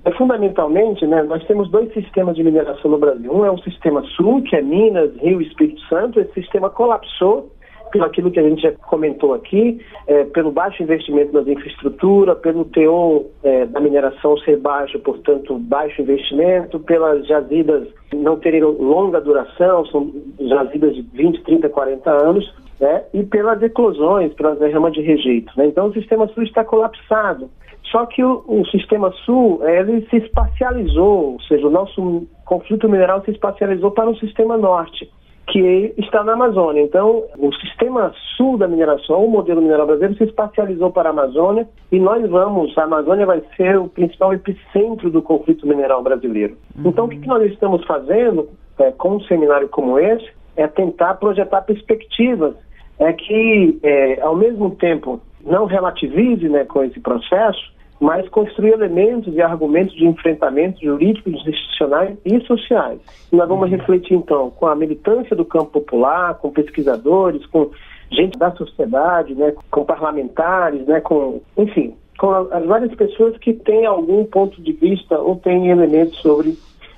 É, 0.03 0.11
fundamentalmente, 0.13 1.05
né, 1.05 1.21
nós 1.21 1.45
temos 1.45 1.69
dois 1.69 1.93
sistemas 1.93 2.35
de 2.35 2.43
mineração 2.43 2.89
no 2.89 2.97
Brasil. 2.97 3.31
Um 3.31 3.45
é 3.45 3.51
o 3.51 3.59
sistema 3.59 4.01
sul, 4.15 4.41
que 4.41 4.55
é 4.55 4.61
Minas, 4.63 5.15
Rio 5.17 5.39
e 5.39 5.45
Espírito 5.45 5.79
Santo. 5.81 6.19
Esse 6.19 6.33
sistema 6.33 6.71
colapsou 6.71 7.51
pelo 7.91 8.05
aquilo 8.05 8.31
que 8.31 8.39
a 8.39 8.43
gente 8.43 8.63
já 8.63 8.71
comentou 8.71 9.35
aqui, 9.35 9.79
é, 10.07 10.23
pelo 10.23 10.51
baixo 10.51 10.81
investimento 10.81 11.31
nas 11.31 11.47
infraestruturas, 11.47 12.39
pelo 12.39 12.65
teor 12.65 13.23
é, 13.43 13.67
da 13.67 13.79
mineração 13.79 14.35
ser 14.39 14.57
baixo, 14.57 14.97
portanto, 14.99 15.59
baixo 15.59 16.01
investimento, 16.01 16.79
pelas 16.79 17.25
jazidas 17.27 17.87
não 18.15 18.35
terem 18.37 18.63
longa 18.63 19.21
duração, 19.21 19.85
são 19.85 20.11
jazidas 20.39 20.95
de 20.95 21.03
20, 21.13 21.43
30, 21.43 21.69
40 21.69 22.09
anos 22.11 22.66
né, 22.79 23.03
e 23.13 23.23
pelas 23.23 23.61
eclosões, 23.61 24.33
pelas 24.33 24.59
derramas 24.59 24.93
de 24.93 25.01
rejeito. 25.01 25.51
Né? 25.57 25.67
Então 25.67 25.87
o 25.87 25.93
sistema 25.93 26.27
sul 26.29 26.43
está 26.43 26.63
colapsado. 26.63 27.49
Só 27.91 28.05
que 28.05 28.23
o, 28.23 28.43
o, 28.47 28.65
sistema 28.65 29.11
sul 29.25 29.61
ele 29.65 30.05
se 30.09 30.17
espacializou, 30.17 31.33
ou 31.33 31.41
seja, 31.41 31.65
o 31.65 31.71
nosso 31.71 32.27
conflito 32.45 32.89
mineral 32.89 33.23
se 33.23 33.31
espacializou 33.31 33.91
para 33.91 34.09
o 34.09 34.17
sistema 34.17 34.57
norte, 34.57 35.09
que 35.47 35.93
está 35.97 36.21
na 36.21 36.33
Amazônia. 36.33 36.81
Então, 36.81 37.23
o 37.37 37.53
sistema 37.55 38.13
sul 38.35 38.57
da 38.57 38.67
mineração, 38.67 39.23
o 39.23 39.31
modelo 39.31 39.61
mineral 39.61 39.85
brasileiro, 39.85 40.17
se 40.17 40.25
espacializou 40.25 40.91
para 40.91 41.09
a 41.09 41.11
Amazônia 41.11 41.65
e 41.89 41.97
nós 41.97 42.29
vamos, 42.29 42.77
a 42.77 42.83
Amazônia 42.83 43.25
vai 43.25 43.41
ser 43.55 43.77
o 43.77 43.87
principal 43.87 44.33
epicentro 44.33 45.09
do 45.09 45.21
conflito 45.21 45.65
mineral 45.65 46.03
brasileiro. 46.03 46.57
Então, 46.83 47.05
o 47.05 47.09
que 47.09 47.25
nós 47.25 47.41
estamos 47.49 47.85
fazendo 47.85 48.49
é, 48.79 48.91
com 48.91 49.15
um 49.15 49.21
seminário 49.21 49.69
como 49.69 49.97
esse 49.97 50.36
é 50.57 50.67
tentar 50.67 51.13
projetar 51.15 51.61
perspectivas 51.61 52.55
é 52.99 53.13
que, 53.13 53.79
é, 53.83 54.19
ao 54.21 54.35
mesmo 54.35 54.71
tempo, 54.71 55.21
não 55.45 55.65
relativize 55.65 56.49
né, 56.49 56.65
com 56.65 56.83
esse 56.83 56.99
processo, 56.99 57.71
mas 57.99 58.27
construir 58.29 58.73
elementos 58.73 59.33
e 59.35 59.41
argumentos 59.41 59.95
de 59.95 60.05
enfrentamento 60.05 60.81
jurídicos, 60.81 61.33
institucionais 61.33 62.17
e 62.25 62.39
sociais. 62.41 62.99
E 63.31 63.35
nós 63.35 63.47
vamos 63.47 63.69
refletir, 63.69 64.15
então, 64.15 64.51
com 64.51 64.67
a 64.67 64.75
militância 64.75 65.35
do 65.35 65.45
campo 65.45 65.79
popular, 65.79 66.35
com 66.35 66.51
pesquisadores, 66.51 67.45
com 67.47 67.71
gente 68.11 68.37
da 68.37 68.51
sociedade, 68.51 69.35
né, 69.35 69.53
com 69.69 69.85
parlamentares, 69.85 70.85
né, 70.87 71.01
com, 71.01 71.41
enfim, 71.57 71.95
com 72.17 72.31
as 72.33 72.65
várias 72.65 72.93
pessoas 72.95 73.37
que 73.37 73.53
têm 73.53 73.85
algum 73.85 74.25
ponto 74.25 74.61
de 74.61 74.73
vista 74.73 75.19
ou 75.19 75.35
têm 75.35 75.69
elementos 75.69 76.17
sobre 76.19 76.57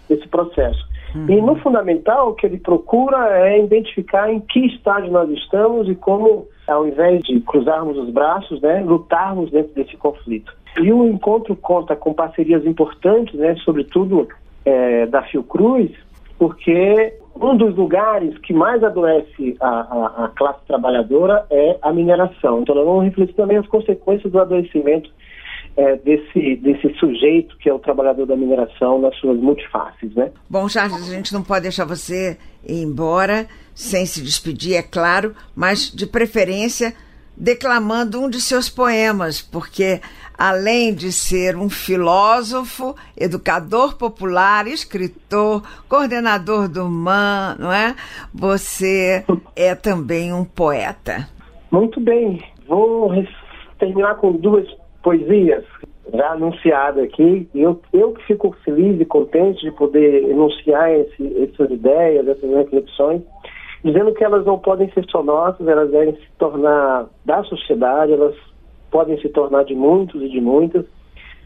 esse 0.09 0.27
processo. 0.27 0.87
Uhum. 1.15 1.29
E 1.29 1.41
no 1.41 1.55
fundamental, 1.57 2.29
o 2.29 2.33
que 2.33 2.45
ele 2.45 2.57
procura 2.57 3.37
é 3.39 3.63
identificar 3.63 4.31
em 4.31 4.39
que 4.39 4.65
estágio 4.67 5.11
nós 5.11 5.29
estamos 5.29 5.89
e 5.89 5.95
como, 5.95 6.47
ao 6.67 6.87
invés 6.87 7.21
de 7.23 7.39
cruzarmos 7.41 7.97
os 7.97 8.09
braços, 8.09 8.61
né, 8.61 8.81
lutarmos 8.81 9.51
dentro 9.51 9.73
desse 9.73 9.97
conflito. 9.97 10.53
E 10.79 10.93
o 10.93 11.05
encontro 11.07 11.55
conta 11.55 11.95
com 11.95 12.13
parcerias 12.13 12.65
importantes, 12.65 13.33
né, 13.33 13.55
sobretudo 13.65 14.27
é, 14.65 15.05
da 15.07 15.23
Fiocruz, 15.23 15.91
porque 16.37 17.13
um 17.35 17.55
dos 17.55 17.75
lugares 17.75 18.37
que 18.39 18.53
mais 18.53 18.83
adoece 18.83 19.55
a, 19.59 19.67
a, 19.67 20.25
a, 20.25 20.27
classe 20.29 20.59
trabalhadora 20.67 21.45
é 21.49 21.77
a 21.81 21.91
mineração. 21.91 22.61
Então, 22.61 22.75
nós 22.75 22.85
vamos 22.85 23.05
refletir 23.05 23.33
também 23.33 23.57
as 23.57 23.67
consequências 23.67 24.31
do 24.31 24.39
adoecimento 24.39 25.09
é, 25.77 25.95
desse, 25.97 26.55
desse 26.57 26.93
sujeito 26.95 27.57
que 27.57 27.69
é 27.69 27.73
o 27.73 27.79
trabalhador 27.79 28.25
da 28.25 28.35
mineração 28.35 28.99
nas 28.99 29.15
suas 29.17 29.37
multifaces, 29.37 30.13
né? 30.15 30.31
Bom, 30.49 30.67
Charles, 30.67 31.09
a 31.09 31.15
gente 31.15 31.33
não 31.33 31.43
pode 31.43 31.63
deixar 31.63 31.85
você 31.85 32.37
ir 32.65 32.81
embora 32.81 33.47
sem 33.73 34.05
se 34.05 34.21
despedir, 34.21 34.75
é 34.75 34.81
claro, 34.81 35.33
mas 35.55 35.89
de 35.89 36.05
preferência 36.05 36.93
declamando 37.35 38.19
um 38.19 38.29
de 38.29 38.41
seus 38.41 38.69
poemas, 38.69 39.41
porque 39.41 40.01
além 40.37 40.93
de 40.93 41.11
ser 41.11 41.55
um 41.55 41.69
filósofo, 41.69 42.95
educador 43.15 43.97
popular, 43.97 44.67
escritor, 44.67 45.63
coordenador 45.87 46.67
do 46.67 46.89
MAN, 46.89 47.55
não 47.57 47.71
é? 47.71 47.95
Você 48.33 49.23
é 49.55 49.73
também 49.73 50.33
um 50.33 50.43
poeta. 50.43 51.29
Muito 51.71 52.01
bem. 52.01 52.43
Vou 52.67 53.11
terminar 53.79 54.15
com 54.15 54.33
duas 54.33 54.67
poesias 55.09 55.65
já 56.13 56.33
anunciadas 56.33 57.03
aqui. 57.03 57.49
Eu, 57.55 57.81
eu 57.91 58.13
que 58.13 58.27
fico 58.27 58.55
feliz 58.63 59.01
e 59.01 59.05
contente 59.05 59.61
de 59.61 59.71
poder 59.71 60.29
enunciar 60.29 60.91
esse, 60.91 61.43
essas 61.43 61.71
ideias, 61.71 62.27
essas 62.27 62.49
reflexões 62.51 63.23
dizendo 63.83 64.13
que 64.13 64.23
elas 64.23 64.45
não 64.45 64.59
podem 64.59 64.91
ser 64.91 65.05
só 65.09 65.23
nossas, 65.23 65.65
elas 65.65 65.89
devem 65.89 66.13
se 66.13 66.27
tornar 66.37 67.07
da 67.23 67.41
sociedade, 67.45 68.11
elas 68.11 68.35
podem 68.91 69.17
se 69.21 69.29
tornar 69.29 69.63
de 69.63 69.73
muitos 69.73 70.21
e 70.21 70.27
de 70.27 70.41
muitas, 70.41 70.85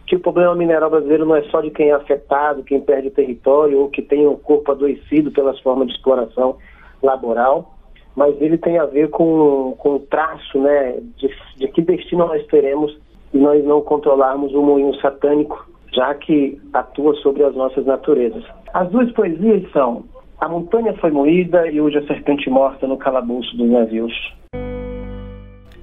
que 0.08 0.16
o 0.16 0.20
problema 0.20 0.56
mineral 0.56 0.90
brasileiro 0.90 1.28
não 1.28 1.36
é 1.36 1.44
só 1.44 1.62
de 1.62 1.70
quem 1.70 1.90
é 1.90 1.94
afetado, 1.94 2.64
quem 2.64 2.82
perde 2.82 3.12
território 3.12 3.82
ou 3.82 3.90
que 3.90 4.02
tem 4.02 4.26
o 4.26 4.36
corpo 4.36 4.72
adoecido 4.72 5.32
pelas 5.32 5.60
formas 5.60 5.90
de 5.90 5.94
exploração 5.94 6.58
laboral, 7.04 7.76
mas 8.16 8.36
ele 8.42 8.58
tem 8.58 8.80
a 8.80 8.86
ver 8.88 9.12
com, 9.12 9.76
com 9.78 9.98
o 9.98 10.00
traço 10.00 10.60
né, 10.60 11.00
de, 11.18 11.30
de 11.58 11.68
que 11.68 11.84
destino 11.84 12.26
nós 12.26 12.44
teremos 12.48 12.98
se 13.34 13.38
nós 13.38 13.66
não 13.66 13.82
controlarmos 13.82 14.54
o 14.54 14.62
moinho 14.62 14.96
satânico, 15.02 15.68
já 15.92 16.16
que 16.16 16.58
atua 16.72 17.14
sobre 17.16 17.44
as 17.44 17.54
nossas 17.54 17.86
naturezas. 17.86 18.46
As 18.74 18.90
duas 18.90 19.12
poesias 19.12 19.70
são 19.74 20.06
a 20.44 20.50
montanha 20.50 20.94
foi 20.96 21.10
moída 21.10 21.70
e 21.72 21.80
hoje 21.80 22.00
a 22.00 22.06
serpente 22.06 22.50
morta 22.50 22.86
no 22.86 22.98
calabouço 22.98 23.56
dos 23.56 23.70
navios. 23.70 24.12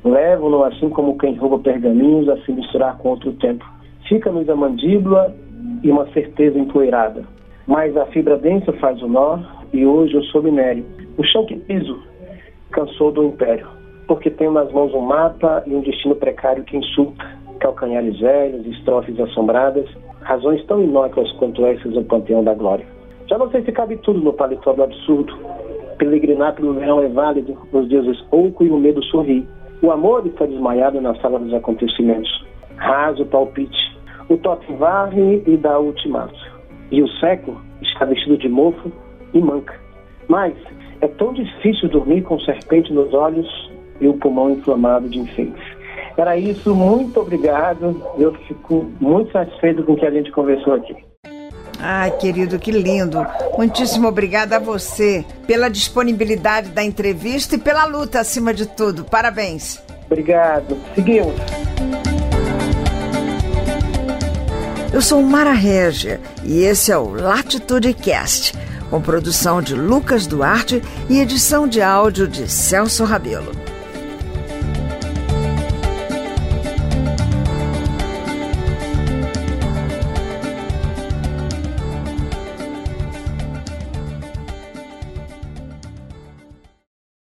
Levam-no 0.04 0.64
assim 0.64 0.90
como 0.90 1.16
quem 1.16 1.34
rouba 1.34 1.58
pergaminhos 1.60 2.28
a 2.28 2.36
se 2.42 2.52
misturar 2.52 2.98
com 2.98 3.08
outro 3.08 3.32
tempo. 3.32 3.64
Fica-nos 4.06 4.46
a 4.50 4.54
mandíbula 4.54 5.34
e 5.82 5.90
uma 5.90 6.06
certeza 6.12 6.58
empoeirada. 6.58 7.24
Mas 7.66 7.96
a 7.96 8.04
fibra 8.08 8.36
densa 8.36 8.70
faz 8.74 9.00
o 9.00 9.08
nó 9.08 9.38
e 9.72 9.86
hoje 9.86 10.12
eu 10.12 10.22
sou 10.24 10.42
minério. 10.42 10.84
O 11.16 11.24
chão 11.24 11.46
que 11.46 11.56
piso 11.56 11.98
cansou 12.70 13.10
do 13.12 13.24
império, 13.24 13.66
porque 14.06 14.28
tenho 14.28 14.52
nas 14.52 14.70
mãos 14.72 14.92
um 14.92 15.00
mapa 15.00 15.62
e 15.66 15.74
um 15.74 15.80
destino 15.80 16.16
precário 16.16 16.64
que 16.64 16.76
insulta. 16.76 17.24
Calcanhares 17.60 18.18
velhos, 18.18 18.66
estrofes 18.66 19.18
assombradas, 19.20 19.86
razões 20.22 20.64
tão 20.66 20.82
inócuas 20.82 21.30
quanto 21.32 21.64
essas 21.66 21.94
no 21.94 22.04
panteão 22.04 22.42
da 22.42 22.54
glória. 22.54 22.86
Já 23.28 23.38
não 23.38 23.50
sei 23.50 23.62
se 23.62 23.70
cabe 23.70 23.96
tudo 23.98 24.18
no 24.20 24.32
paletó 24.32 24.72
do 24.72 24.82
absurdo. 24.82 25.38
Peregrinar 25.98 26.54
pelo 26.54 26.74
verão 26.74 27.02
é 27.02 27.08
válido, 27.08 27.56
os 27.72 27.88
deuses 27.88 28.20
pouco 28.22 28.64
e 28.64 28.70
o 28.70 28.78
medo 28.78 29.02
sorri. 29.04 29.46
O 29.82 29.90
amor 29.90 30.26
está 30.26 30.46
desmaiado 30.46 31.00
na 31.00 31.14
sala 31.16 31.38
dos 31.38 31.54
acontecimentos. 31.54 32.30
Raso 32.76 33.24
palpite. 33.26 33.78
O 34.28 34.36
toque 34.36 34.72
varre 34.74 35.42
e 35.46 35.56
dá 35.56 35.78
ultimato. 35.78 36.34
E 36.90 37.02
o 37.02 37.08
século 37.18 37.60
está 37.82 38.04
vestido 38.04 38.36
de 38.36 38.48
mofo 38.48 38.90
e 39.32 39.40
manca. 39.40 39.74
Mas 40.28 40.54
é 41.00 41.08
tão 41.08 41.32
difícil 41.32 41.88
dormir 41.88 42.22
com 42.22 42.38
serpente 42.40 42.92
nos 42.92 43.12
olhos 43.14 43.48
e 44.00 44.08
o 44.08 44.14
pulmão 44.14 44.50
inflamado 44.50 45.08
de 45.08 45.18
enfeites. 45.18 45.79
Era 46.20 46.36
isso, 46.36 46.74
muito 46.74 47.18
obrigado. 47.18 47.96
Eu 48.18 48.34
fico 48.46 48.92
muito 49.00 49.32
satisfeito 49.32 49.82
com 49.84 49.92
o 49.92 49.96
que 49.96 50.04
a 50.04 50.10
gente 50.10 50.30
conversou 50.30 50.74
aqui. 50.74 50.94
Ai, 51.78 52.10
querido, 52.18 52.58
que 52.58 52.70
lindo. 52.70 53.26
Muitíssimo 53.56 54.06
obrigada 54.06 54.56
a 54.56 54.58
você 54.58 55.24
pela 55.46 55.70
disponibilidade 55.70 56.68
da 56.68 56.84
entrevista 56.84 57.54
e 57.54 57.58
pela 57.58 57.86
luta 57.86 58.20
acima 58.20 58.52
de 58.52 58.66
tudo. 58.66 59.02
Parabéns. 59.02 59.82
Obrigado. 60.04 60.76
Seguimos. 60.94 61.32
Eu 64.92 65.00
sou 65.00 65.22
Mara 65.22 65.52
Régia 65.52 66.20
e 66.44 66.64
esse 66.64 66.92
é 66.92 66.98
o 66.98 67.14
Latitude 67.14 67.94
Cast, 67.94 68.52
com 68.90 69.00
produção 69.00 69.62
de 69.62 69.74
Lucas 69.74 70.26
Duarte 70.26 70.82
e 71.08 71.18
edição 71.18 71.66
de 71.66 71.80
áudio 71.80 72.28
de 72.28 72.46
Celso 72.46 73.04
Rabelo. 73.04 73.69